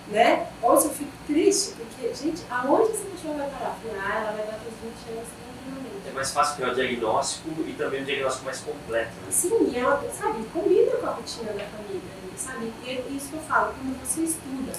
[0.07, 0.47] né?
[0.61, 3.77] Ou se eu fico triste, porque, gente, aonde essa pessoa vai parar?
[3.99, 4.75] Ah, ela vai dar para os
[5.07, 6.07] 20 anos tranquilamente.
[6.07, 9.11] É mais fácil criar o diagnóstico e também um diagnóstico mais completo.
[9.11, 9.31] Né?
[9.31, 12.01] Sim, e ela, sabe, combina com a rotina da família,
[12.37, 12.71] sabe?
[12.83, 14.73] E é isso que eu falo, quando você estuda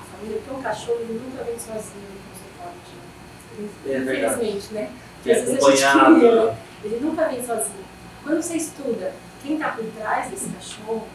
[0.00, 2.20] a família, porque um cachorro ele nunca vem sozinho
[2.60, 4.34] consultório, É verdade.
[4.46, 4.92] infelizmente, né?
[5.22, 6.14] Que é acompanhado.
[6.14, 6.56] queria, né?
[6.84, 7.84] Ele nunca vem sozinho.
[8.22, 11.06] Quando você estuda quem está por trás desse cachorro,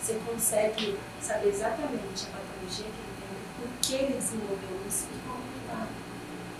[0.00, 5.18] você consegue saber exatamente a patologia que ele tem, por que ele desenvolveu isso e
[5.28, 5.86] como cuidar.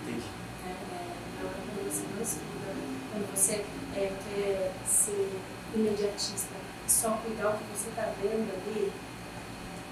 [0.03, 0.27] Entendi.
[0.65, 0.75] né?
[0.93, 2.75] É, Agora, quando você não estuda,
[3.13, 3.65] quando você
[3.97, 5.29] é, quer ser
[5.75, 6.55] imediatista,
[6.87, 8.93] só cuidar o que você está vendo ali,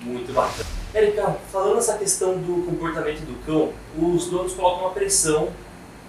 [0.03, 0.80] Muito bacana.
[0.93, 5.53] Érica, falando essa questão do comportamento do cão, os donos colocam uma pressão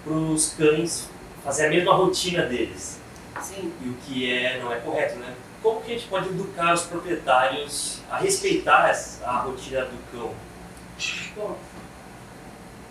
[0.04, 1.08] para os cães
[1.44, 2.98] fazer a mesma rotina deles.
[3.34, 5.34] assim, E o que é, não é correto, né?
[5.62, 8.90] Como que a gente pode educar os proprietários a respeitar
[9.24, 10.34] a rotina do cão?
[11.36, 11.56] bom,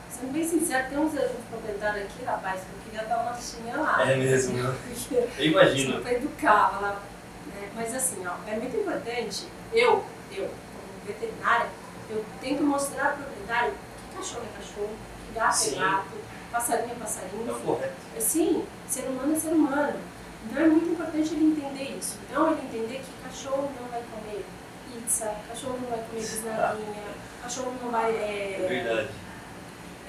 [0.10, 4.10] sendo bem sincero, tem uns, uns proprietários aqui, rapaz, que eu queria dar uma lá.
[4.10, 4.76] É mesmo, né?
[5.38, 6.02] Eu imagino.
[6.02, 7.02] para educar, lá,
[7.48, 7.70] né?
[7.76, 11.68] Mas assim, ó, é muito importante, eu, eu, como veterinária,
[12.12, 14.95] eu tenho que mostrar para o proprietário que cachorro é cachorro,
[15.28, 15.76] que gato Sim.
[15.76, 16.09] é gato,
[16.51, 17.49] passarinho é passarinho.
[17.55, 17.93] É correto.
[18.20, 19.99] Sim, ser humano é ser humano.
[20.45, 22.18] Então é muito importante ele entender isso.
[22.30, 24.43] Então ele entender que cachorro não vai comer
[24.91, 27.03] pizza, cachorro não vai comer bisnaguinha,
[27.43, 29.09] cachorro não vai É é, verdade.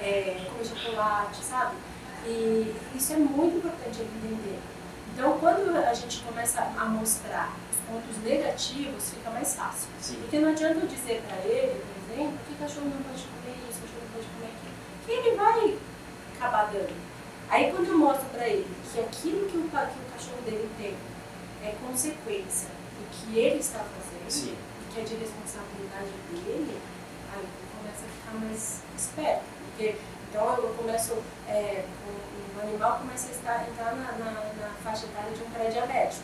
[0.01, 1.75] é, comer chocolate, sabe?
[2.25, 4.59] E isso é muito importante ele entender.
[5.13, 9.87] Então quando a gente começa a mostrar os pontos negativos, fica mais fácil.
[10.01, 10.15] Sim.
[10.21, 13.79] Porque não adianta eu dizer para ele, por exemplo, que cachorro não pode comer isso,
[13.81, 14.73] cachorro não pode comer aquilo,
[15.05, 15.77] que ele vai
[16.35, 16.95] acabar dando.
[17.49, 20.95] Aí quando eu mostro para ele que aquilo que o, que o cachorro dele tem
[21.63, 24.55] é consequência do que ele está fazendo, Sim.
[24.55, 26.81] e que é de responsabilidade dele,
[27.31, 27.47] aí ele
[27.77, 29.43] começa a ficar mais esperto.
[29.65, 29.95] Porque
[30.33, 31.13] então eu começo,
[31.47, 35.49] é, o, o animal começa a estar, entrar na, na, na faixa etária de um
[35.51, 36.23] pré-diabético.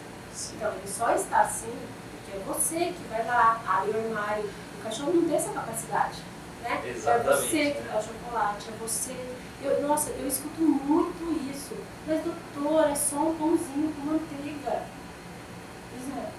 [0.55, 1.77] Então, ele só está assim
[2.25, 4.49] porque é você que vai lá, abre o armário.
[4.79, 6.17] O cachorro não tem essa capacidade,
[6.63, 6.81] né?
[6.87, 7.89] Exatamente, É você que né?
[7.91, 9.15] dá o chocolate, é você.
[9.61, 11.75] Eu, nossa, eu escuto muito isso.
[12.07, 14.85] Mas, doutor, é só um pãozinho com manteiga.
[15.91, 16.31] Pois é.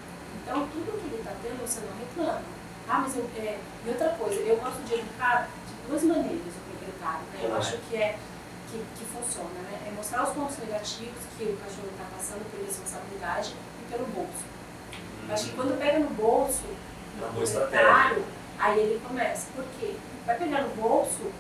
[0.43, 2.43] Então, tudo que ele está tendo, você não reclama.
[2.89, 6.60] Ah, mas eu, é, e outra coisa, eu gosto de educar de duas maneiras
[7.33, 7.41] né?
[7.43, 8.19] Eu acho que é
[8.71, 9.79] que, que funciona, né?
[9.89, 14.45] É mostrar os pontos negativos que o cachorro está passando por responsabilidade e pelo bolso.
[15.29, 16.63] Eu Acho que quando pega no bolso
[17.17, 18.25] É boa proprietário,
[18.59, 19.47] aí ele começa.
[19.55, 19.95] Por quê?
[20.27, 21.33] Vai pegar no bolso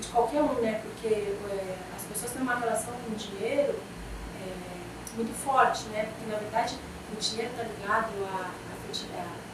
[0.00, 0.80] de qualquer um, né?
[0.82, 3.78] Porque é, as pessoas têm uma relação com o dinheiro
[4.42, 6.04] é, muito forte, né?
[6.12, 6.76] Porque na verdade
[7.12, 9.45] o dinheiro está ligado à, à, feti- à- à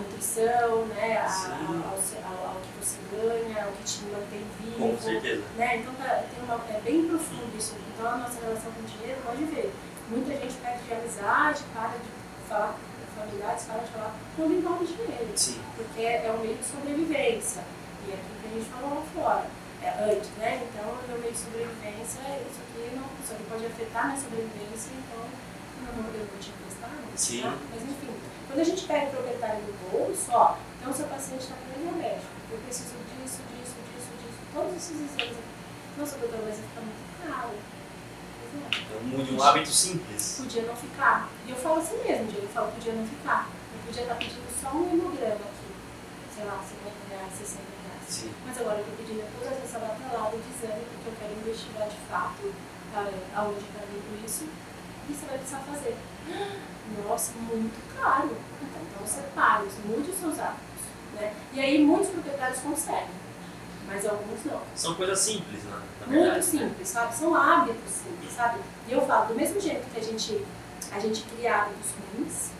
[0.00, 1.18] nutrição, né?
[1.18, 1.26] A-
[2.26, 5.42] ao, ao- que você ganha, ao que te mantém vivo Com certeza.
[5.56, 5.76] né?
[5.76, 7.74] Então tá, tem uma, é bem profundo isso.
[7.94, 9.72] Então a nossa relação com o dinheiro, pode ver,
[10.08, 14.86] muita gente perde de amizade, para de falar com familiares, para de falar quando envolve
[14.86, 15.60] dinheiro, Sim.
[15.76, 17.62] porque é um meio de sobrevivência.
[18.06, 19.46] E é aquilo que a gente falou lá fora,
[19.82, 20.62] é, antes, né?
[20.64, 24.90] Então o meu meio de sobrevivência, isso aqui, não, isso aqui pode afetar minha sobrevivência,
[24.96, 25.20] então
[25.84, 27.16] não vou te emprestar, não.
[27.16, 27.42] Sim.
[27.42, 27.56] Tá?
[27.70, 28.12] Mas enfim,
[28.46, 32.32] quando a gente pega o proprietário do bolso, ó, então seu paciente está com diabético,
[32.50, 35.50] eu preciso disso, disso, disso, disso, todos esses exames aqui.
[35.98, 37.54] Nossa, doutor, mas ficar muito caro.
[37.54, 38.78] É.
[38.80, 40.36] Então mude um hábito simples.
[40.38, 41.28] Podia não ficar.
[41.46, 43.46] E eu falo assim mesmo, Diego, eu falo, podia não ficar.
[43.46, 45.70] Eu podia estar pedindo só um hemograma aqui.
[46.34, 48.02] Sei lá, 50 reais, 60 reais.
[48.08, 48.32] Sim.
[48.46, 52.00] Mas agora eu estou pedindo toda essa batalhada de exame, porque eu quero investigar de
[52.10, 52.42] fato
[52.94, 53.06] ah,
[53.36, 54.48] aonde está vindo isso.
[55.10, 55.96] E você vai precisar fazer.
[57.08, 58.36] Nossa, muito caro.
[58.62, 60.84] Então, separe, mude os seus hábitos.
[61.14, 61.34] Né?
[61.52, 63.10] E aí muitos proprietários conseguem,
[63.86, 64.60] mas alguns não.
[64.76, 65.82] São coisas simples, né?
[66.06, 66.44] Muito verdade.
[66.44, 67.16] simples, sabe?
[67.16, 68.60] São hábitos simples, sabe?
[68.86, 70.46] E eu falo, do mesmo jeito que a gente,
[70.92, 72.50] a gente cria hábitos ruins,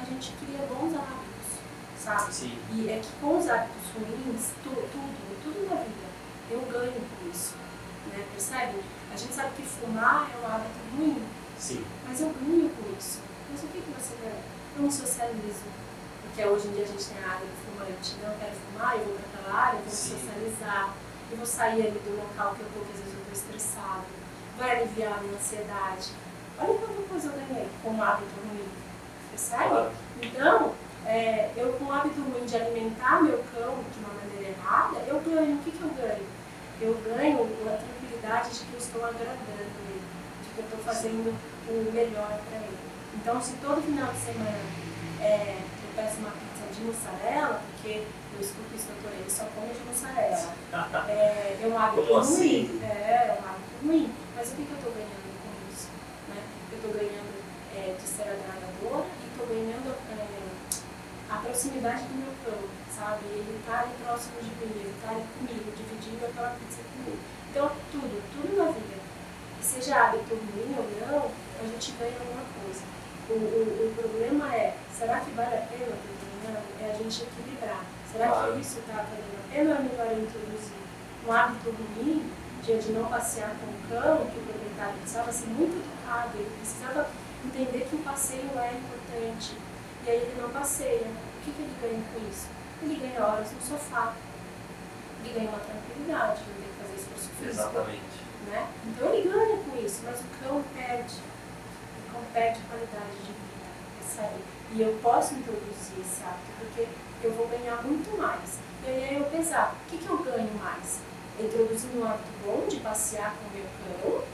[0.00, 1.60] a gente cria bons hábitos,
[1.98, 2.32] sabe?
[2.32, 2.58] Sim.
[2.72, 6.08] E é que com os hábitos ruins, tu, tudo, tudo na vida,
[6.50, 7.54] eu ganho com isso.
[8.06, 8.24] Né?
[8.32, 8.80] Percebe?
[9.12, 11.22] A gente sabe que fumar é um hábito ruim,
[11.60, 11.84] Sim.
[12.08, 13.20] mas eu ganho com isso.
[13.50, 14.42] Mas o que, que você ganha?
[14.76, 15.68] Eu não socializo.
[16.22, 19.04] Porque hoje em dia a gente tem a área do fumante, não quero fumar, eu
[19.04, 20.16] vou para aquela área, eu vou Sim.
[20.16, 20.94] socializar,
[21.30, 24.04] eu vou sair ali do local que eu estou, que às vezes eu estou estressado,
[24.58, 26.10] vai aliviar a minha ansiedade.
[26.58, 28.68] Olha quanta coisa eu ganhei com um hábito ruim.
[29.30, 29.68] Percebe?
[29.68, 29.92] Claro.
[30.22, 30.74] Então,
[31.06, 35.20] é, eu com o hábito ruim de alimentar meu cão de uma maneira errada, eu
[35.20, 35.56] ganho.
[35.56, 36.26] O que, que eu ganho?
[36.80, 40.02] Eu ganho a tranquilidade de que eu estou agradando ele,
[40.42, 41.36] de que eu estou fazendo
[41.68, 42.78] o melhor para ele.
[43.14, 44.58] Então, se todo final de semana
[45.20, 49.72] é, eu peço uma pizza de mussarela, porque eu escuto isso doutor, ele só come
[49.72, 50.54] de mussarela.
[51.10, 52.22] É, é um hábito Como ruim.
[52.22, 52.80] assim?
[52.82, 54.12] É, é um hábito ruim.
[54.36, 55.88] Mas o que, que eu estou ganhando com isso?
[56.28, 56.40] Né?
[56.72, 57.34] Eu estou ganhando
[57.76, 60.40] é, de ser agradável e estou ganhando é,
[61.30, 63.24] a proximidade do meu cão, sabe?
[63.30, 67.18] Ele está ali próximo de mim, ele está ali comigo, dividindo aquela pizza comigo.
[67.50, 68.98] Então, tudo, tudo na vida.
[69.60, 71.30] Seja hábito ruim ou não,
[71.60, 72.82] a gente ganha alguma coisa.
[73.28, 76.62] O, o, o problema é, será que vale a pena ganhando?
[76.80, 77.84] É a gente equilibrar.
[78.10, 78.52] Será Claro.
[78.54, 80.72] que isso está valendo a pena ou é melhor introduzir
[81.26, 82.32] um hábito ruim
[82.64, 86.50] de, de não passear com o cão, que o proprietário precisava ser muito educado, ele
[86.58, 87.08] precisava
[87.44, 89.56] entender que o passeio é importante.
[90.06, 91.06] E aí ele não passeia.
[91.06, 92.48] O que, que ele ganha com isso?
[92.82, 94.14] Ele ganha horas no sofá.
[95.22, 97.48] Ele ganha uma tranquilidade, não tem que fazer esforço físico.
[97.50, 98.20] Exatamente.
[98.46, 98.66] Né?
[98.86, 101.14] Então ele ganha com isso, mas o cão perde.
[102.20, 103.66] O cão perde qualidade de vida,
[103.98, 104.42] percebe?
[104.72, 106.86] E eu posso introduzir esse hábito, porque
[107.22, 108.58] eu vou ganhar muito mais.
[108.84, 111.00] E aí eu pesar, o que, que eu ganho mais?
[111.38, 114.24] Introduzindo um hábito bom de passear com o meu cão,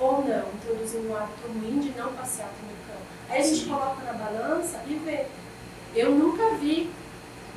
[0.00, 3.02] ou não, introduzindo um hábito ruim de não passear com o meu cão.
[3.30, 5.26] Aí a gente coloca na balança e vê.
[5.94, 6.92] Eu nunca vi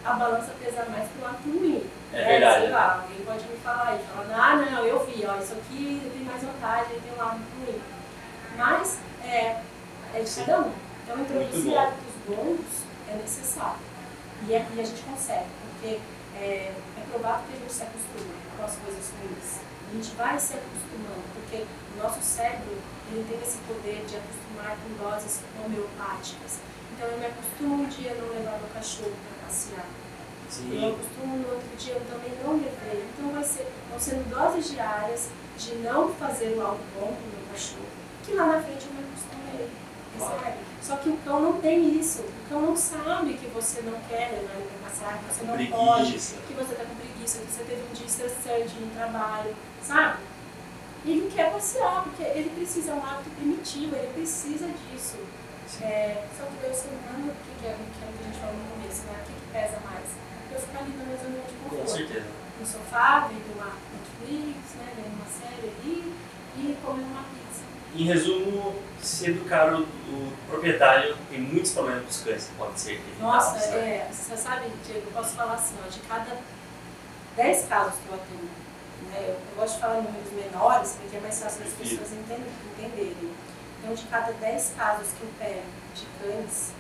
[0.04, 1.90] a balança pesar mais para o hábito ruim.
[2.14, 2.62] É verdade.
[2.62, 6.12] Sei lá, alguém pode me falar aí, falando, ah não, eu vi, ó, isso aqui
[6.14, 7.82] tem mais vantagem, tem um hábito ruim.
[8.58, 9.62] Mas é,
[10.14, 10.72] é de cada um.
[11.04, 12.66] Então introduzir hábitos bons
[13.10, 13.80] é necessário.
[14.48, 16.00] E, é, e a gente consegue, porque
[16.38, 19.60] é, é provável que a gente se acostume com as coisas ruins.
[19.90, 22.78] A gente vai se acostumando, porque o nosso cérebro
[23.12, 26.60] ele tem esse poder de acostumar com doses homeopáticas.
[26.94, 29.86] Então eu me acostumo um dia a não levar meu cachorro para passear.
[30.46, 30.98] Eu Sim.
[30.98, 33.06] costumo no outro dia eu também não levei.
[33.14, 37.52] Então vai ser, vão sendo doses diárias de não fazer algo bom com o meu
[37.52, 37.86] cachorro,
[38.26, 39.70] que lá na frente eu me acostumei.
[40.18, 40.58] Percebe?
[40.82, 42.22] Só que o cão não tem isso.
[42.22, 45.78] O cão não sabe que você não quer levar ele para passear, que você não
[45.78, 46.36] pode, Preguiça.
[46.48, 50.18] que você está com preguiça, que você teve um dia estressante no trabalho, sabe?
[51.06, 55.18] Ele quer passear, porque ele precisa, é um hábito primitivo, ele precisa disso.
[55.82, 58.66] É, só que ser humano, o que, é, o que é a gente falou no
[58.78, 59.18] começo, né?
[59.22, 60.08] O que, que pesa mais?
[60.52, 61.92] Eu ficar ali na minha zona de Com conforto.
[61.92, 62.28] certeza.
[62.60, 64.94] No sofá, vendo uma Netflix, né?
[64.96, 66.14] Vendo uma série ali
[66.58, 67.45] e comendo uma pizza.
[67.96, 72.78] Em resumo, se educar o, o proprietário tem muitos problemas com os cães que podem
[72.78, 73.20] ser evitados.
[73.22, 76.38] Nossa, é, você sabe, Diego, eu posso falar assim, ó, de cada
[77.38, 78.50] 10 casos que eu atendo,
[79.12, 82.12] né, eu, eu gosto de falar em números menores, porque é mais fácil as pessoas
[82.12, 83.32] entender- entenderem.
[83.82, 85.62] Então, de cada 10 casos que eu pego
[85.96, 86.72] de cães,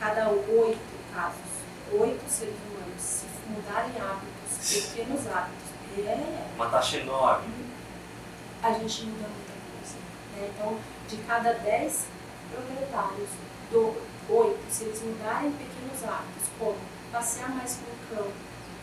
[0.00, 0.78] cada 8
[1.14, 1.52] casos,
[1.92, 5.64] 8 seres humanos, se mudarem hábitos, pequenos hábitos,
[5.98, 7.46] é, Uma taxa enorme.
[8.62, 9.43] a gente muda muita coisa.
[10.36, 10.50] Né?
[10.54, 10.78] Então,
[11.08, 12.06] de cada 10
[12.50, 13.28] proprietários,
[13.70, 13.94] do
[14.28, 16.76] 8, se eles mudarem pequenos hábitos, como
[17.10, 18.30] passear mais com o cão,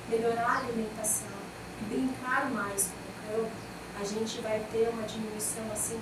[0.09, 1.41] melhorar a alimentação
[1.87, 3.51] brincar mais com o cão,
[3.99, 5.99] a gente vai ter uma diminuição assim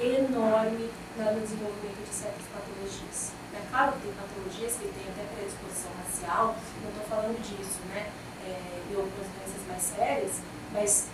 [0.00, 3.32] enorme no desenvolvimento de certas patologias.
[3.54, 8.10] É claro que tem patologias que têm até predisposição racial, não estou falando disso, né?
[8.44, 10.32] É, e outras doenças mais sérias,
[10.72, 11.06] mas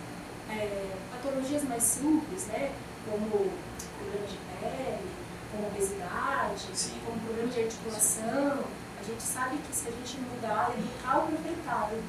[0.49, 2.73] é, patologias mais simples, né?
[3.11, 3.51] Como
[3.99, 5.11] problemas de pele,
[5.53, 7.01] como obesidade, Sim.
[7.05, 8.65] como problema de articulação.
[9.01, 12.03] A gente sabe que se a gente mudar, educar o proprietário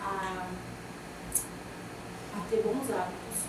[0.00, 0.46] a,
[2.36, 3.48] a ter bons hábitos,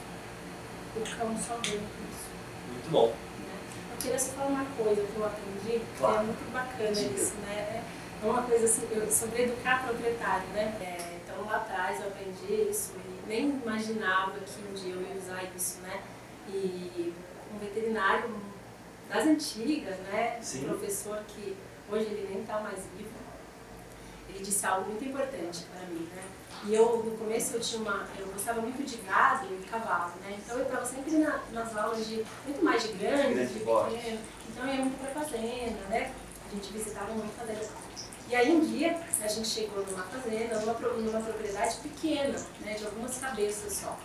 [0.96, 2.30] o cão só ganha com isso.
[2.72, 3.08] Muito bom.
[3.08, 3.60] Né?
[3.92, 6.16] Eu queria só falar uma coisa que eu aprendi, que Claro.
[6.20, 7.84] é muito bacana isso, né?
[8.22, 10.76] É uma coisa assim, eu, sobre educar proprietário, né?
[10.82, 15.16] É, então lá atrás eu aprendi isso e nem imaginava que um dia eu ia
[15.16, 16.02] usar isso, né?
[16.54, 17.14] E
[17.54, 18.30] um veterinário
[19.08, 20.40] das antigas, né?
[20.42, 20.66] Sim.
[20.66, 21.56] Um professor que
[21.92, 23.10] hoje ele nem está mais vivo,
[24.30, 26.24] ele disse algo muito importante para mim, né?
[26.66, 28.06] E eu, no começo, eu tinha uma...
[28.18, 30.38] Eu gostava muito de gado e cavalo, né?
[30.38, 32.26] Então eu estava sempre na- nas aulas de...
[32.46, 34.20] Muito mais de grandes, Grande de pequeno.
[34.50, 36.12] Então eu ia muito para fazenda, né?
[36.48, 37.66] A gente visitava muito fazenda.
[38.30, 42.86] E aí um dia a gente chegou numa fazenda, numa, numa propriedade pequena, né, de
[42.86, 43.98] algumas cabeças só.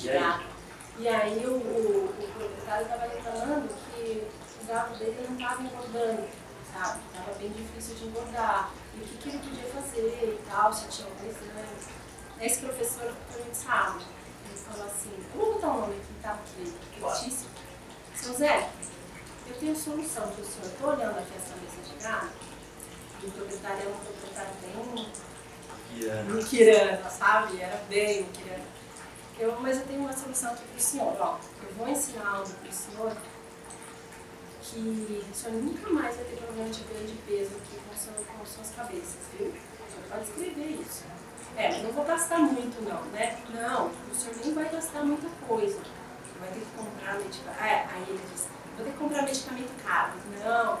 [0.00, 0.55] E aí?
[0.98, 4.26] E aí o, o, o proprietário estava reclamando que
[4.62, 6.28] o gado dele não estava engordando,
[6.72, 7.00] sabe?
[7.12, 8.70] Estava bem difícil de engordar.
[8.94, 11.96] E o que, que ele podia fazer e tal, se tinha algum exame.
[12.40, 14.06] Esse professor foi muito sábio.
[14.48, 16.38] Ele falou assim, eu vou botar um nome aqui, tá?
[16.38, 17.48] Porque é fictício.
[18.14, 18.70] Seu Zé,
[19.48, 20.66] eu tenho solução para o senhor.
[20.66, 22.30] Estou olhando aqui essa mesa de gado.
[23.22, 25.10] E o proprietário é um proprietário bem
[25.94, 26.34] Irana.
[26.34, 27.60] muquirana, sabe?
[27.60, 28.75] Era bem muquirana.
[29.38, 31.16] Eu, mas eu tenho uma solução aqui para o senhor.
[31.20, 33.12] Ó, eu vou ensinar algo para o senhor
[34.62, 38.12] que o senhor nunca mais vai ter problema de ganho de peso aqui com, seu,
[38.14, 39.48] com suas cabeças, viu?
[39.48, 41.04] O senhor pode escrever isso.
[41.54, 43.38] É, mas não vou gastar muito não, né?
[43.50, 45.80] Não, o senhor nem vai gastar muita coisa.
[46.40, 47.60] Vai ter que comprar medicamento.
[47.60, 50.12] É, aí ele disse, vou ter que comprar medicamento caro.
[50.42, 50.80] Não.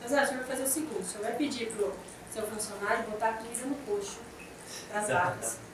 [0.00, 1.94] Seu Zé, o senhor vai fazer o seguinte, o senhor vai pedir pro
[2.32, 4.18] seu funcionário botar comida no coxo
[4.92, 5.69] das vacas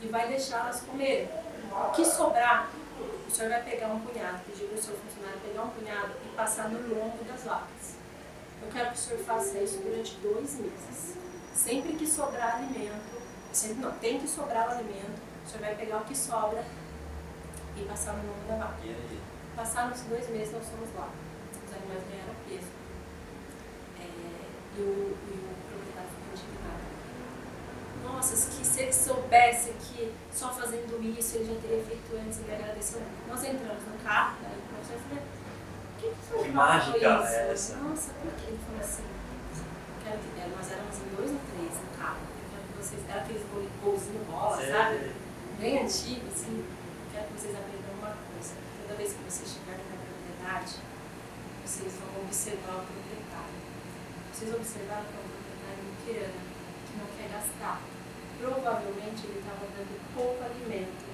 [0.00, 1.28] e vai deixá-las comerem.
[1.70, 2.70] O que sobrar,
[3.26, 6.28] o senhor vai pegar um punhado, pedir para o seu funcionário pegar um punhado e
[6.34, 7.94] passar no lombo das vacas.
[8.62, 11.16] Eu quero que o senhor faça isso durante dois meses.
[11.54, 13.20] Sempre que sobrar alimento,
[13.52, 16.64] sempre não, tem que sobrar o alimento, o senhor vai pegar o que sobra
[17.76, 18.76] e passar no lombo da vaca.
[19.56, 21.08] Passaram os dois meses, nós fomos lá.
[21.66, 22.70] Os animais ganharam peso.
[24.00, 24.04] É,
[24.76, 25.49] e, o, e o.
[28.12, 32.54] Nossa, que se ele soubesse que só fazendo isso ele já teria feito antes, ele
[32.54, 33.02] agradeceu.
[33.28, 37.54] Nós entramos no carro, daí o professor falou, por que você Que mágica falou é
[37.54, 37.72] isso?
[37.72, 37.76] essa?
[37.76, 38.46] Nossa, por que?
[38.48, 39.04] Ele falou assim,
[40.04, 42.20] quero que é, nós éramos em dois ou três no carro.
[42.20, 43.42] Eu quero que vocês, era aqueles
[43.82, 45.12] golzinho bola, sabe?
[45.60, 46.64] Bem antigo, assim,
[47.12, 48.54] quero que vocês aprendam uma coisa.
[48.80, 50.76] Toda vez que vocês chegarem na propriedade,
[51.64, 53.56] vocês vão observar o proprietário.
[54.32, 56.40] Vocês observaram que é um proprietário muquirana,
[56.88, 57.80] que não quer gastar.
[58.40, 61.04] Provavelmente ele estava dando pouco alimento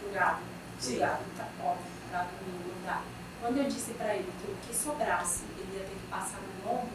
[0.00, 0.40] para o gado.
[0.78, 0.96] Sim.
[0.96, 3.02] O gado, tá, óbvio, o gado não engordar.
[3.40, 6.70] Quando eu disse para ele que o que sobrasse ele ia ter que passar no
[6.70, 6.88] lombo,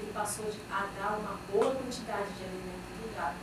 [0.00, 3.36] ele passou a dar uma boa quantidade de alimento para o gado.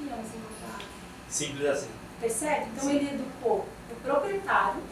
[0.00, 0.86] E elas engordaram.
[1.28, 1.90] Simples assim.
[2.20, 2.66] Percebe?
[2.74, 4.82] Então ele educou o proprietário,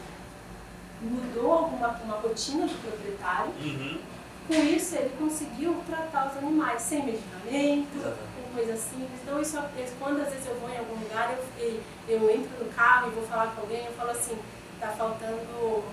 [1.01, 4.01] mudou alguma uma rotina do proprietário, Uhum.
[4.47, 9.21] Com isso ele conseguiu tratar os animais sem medicamento, com coisas simples.
[9.23, 9.59] Então isso,
[9.99, 13.27] quando às vezes eu vou em algum lugar, eu, eu, entro no carro e vou
[13.27, 14.39] falar com alguém, eu falo assim,
[14.81, 15.85] tá faltando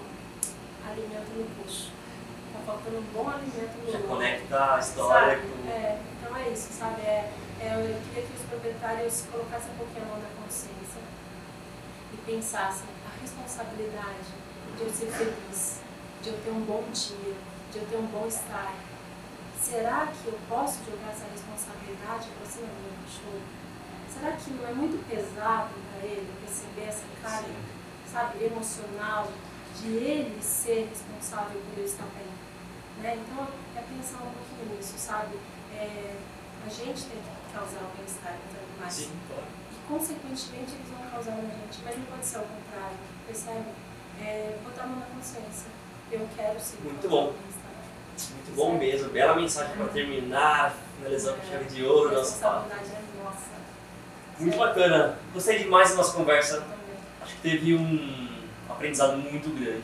[0.88, 1.91] alimento no bucho.
[2.54, 5.70] Tá faltando um bom alimento no Já lombo." conecta a história com.
[5.70, 7.01] É, então é isso, sabe?
[7.01, 11.01] É, é, eu queria que os proprietários colocassem um pouquinho a mão na consciência
[12.14, 14.43] e pensassem a responsabilidade
[14.78, 15.80] de eu ser feliz,
[16.22, 17.36] de eu ter um bom dia,
[17.74, 18.71] de eu ter um bom estar.
[19.59, 23.41] Será que eu posso jogar essa responsabilidade para cima do meu cachorro?
[24.13, 27.49] Será que não é muito pesado para ele receber essa carga,
[28.05, 29.28] sabe, emocional,
[29.82, 32.30] de ele ser responsável por estar bem?
[33.01, 33.17] Né?
[33.17, 35.34] Então, é pensar um pouquinho nisso, sabe?
[35.74, 36.13] É,
[36.63, 38.93] a gente tem que causar o bem-estar nos animais.
[38.93, 39.49] Sim, claro.
[39.49, 41.82] E, consequentemente, eles vão causar na gente.
[41.84, 43.65] Mas não pode ser ao contrário, percebe?
[44.21, 45.74] É, botar a mão na consciência.
[46.11, 47.34] Eu quero sim Muito bom.
[48.32, 49.09] Muito bom mesmo.
[49.09, 52.68] Bela mensagem para terminar, finalizando com chave de ouro A nosso papo.
[52.70, 53.38] responsabilidade é nossa.
[54.39, 55.18] Muito bacana.
[55.34, 56.64] Gostei demais da nossa conversa.
[57.22, 58.30] Acho que teve um
[58.70, 59.84] aprendizado muito grande.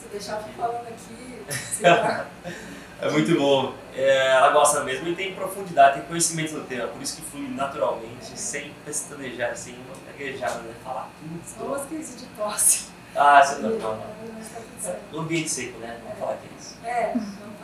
[0.00, 1.42] Se deixar eu falando aqui.
[2.98, 3.74] É muito bom.
[3.94, 7.46] É, ela gosta mesmo e tem profundidade, tem conhecimento do tema, por isso que flui
[7.48, 10.72] naturalmente, sem pestanejar, sem gaguejar, né?
[10.82, 11.10] Falar
[11.44, 11.66] Só tudo.
[11.68, 12.86] umas crises de tosse.
[13.14, 13.68] Ah, isso é.
[13.68, 15.00] Mas tá tudo certo.
[15.12, 15.98] No ambiente seco, né?
[16.02, 16.76] Vamos falar que é isso.
[16.86, 17.12] É,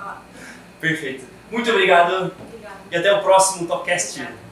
[0.02, 0.22] falar.
[0.80, 1.24] Perfeito.
[1.50, 2.74] Muito obrigado Obrigada.
[2.90, 4.20] e até o próximo Topcast.
[4.20, 4.51] Obrigada.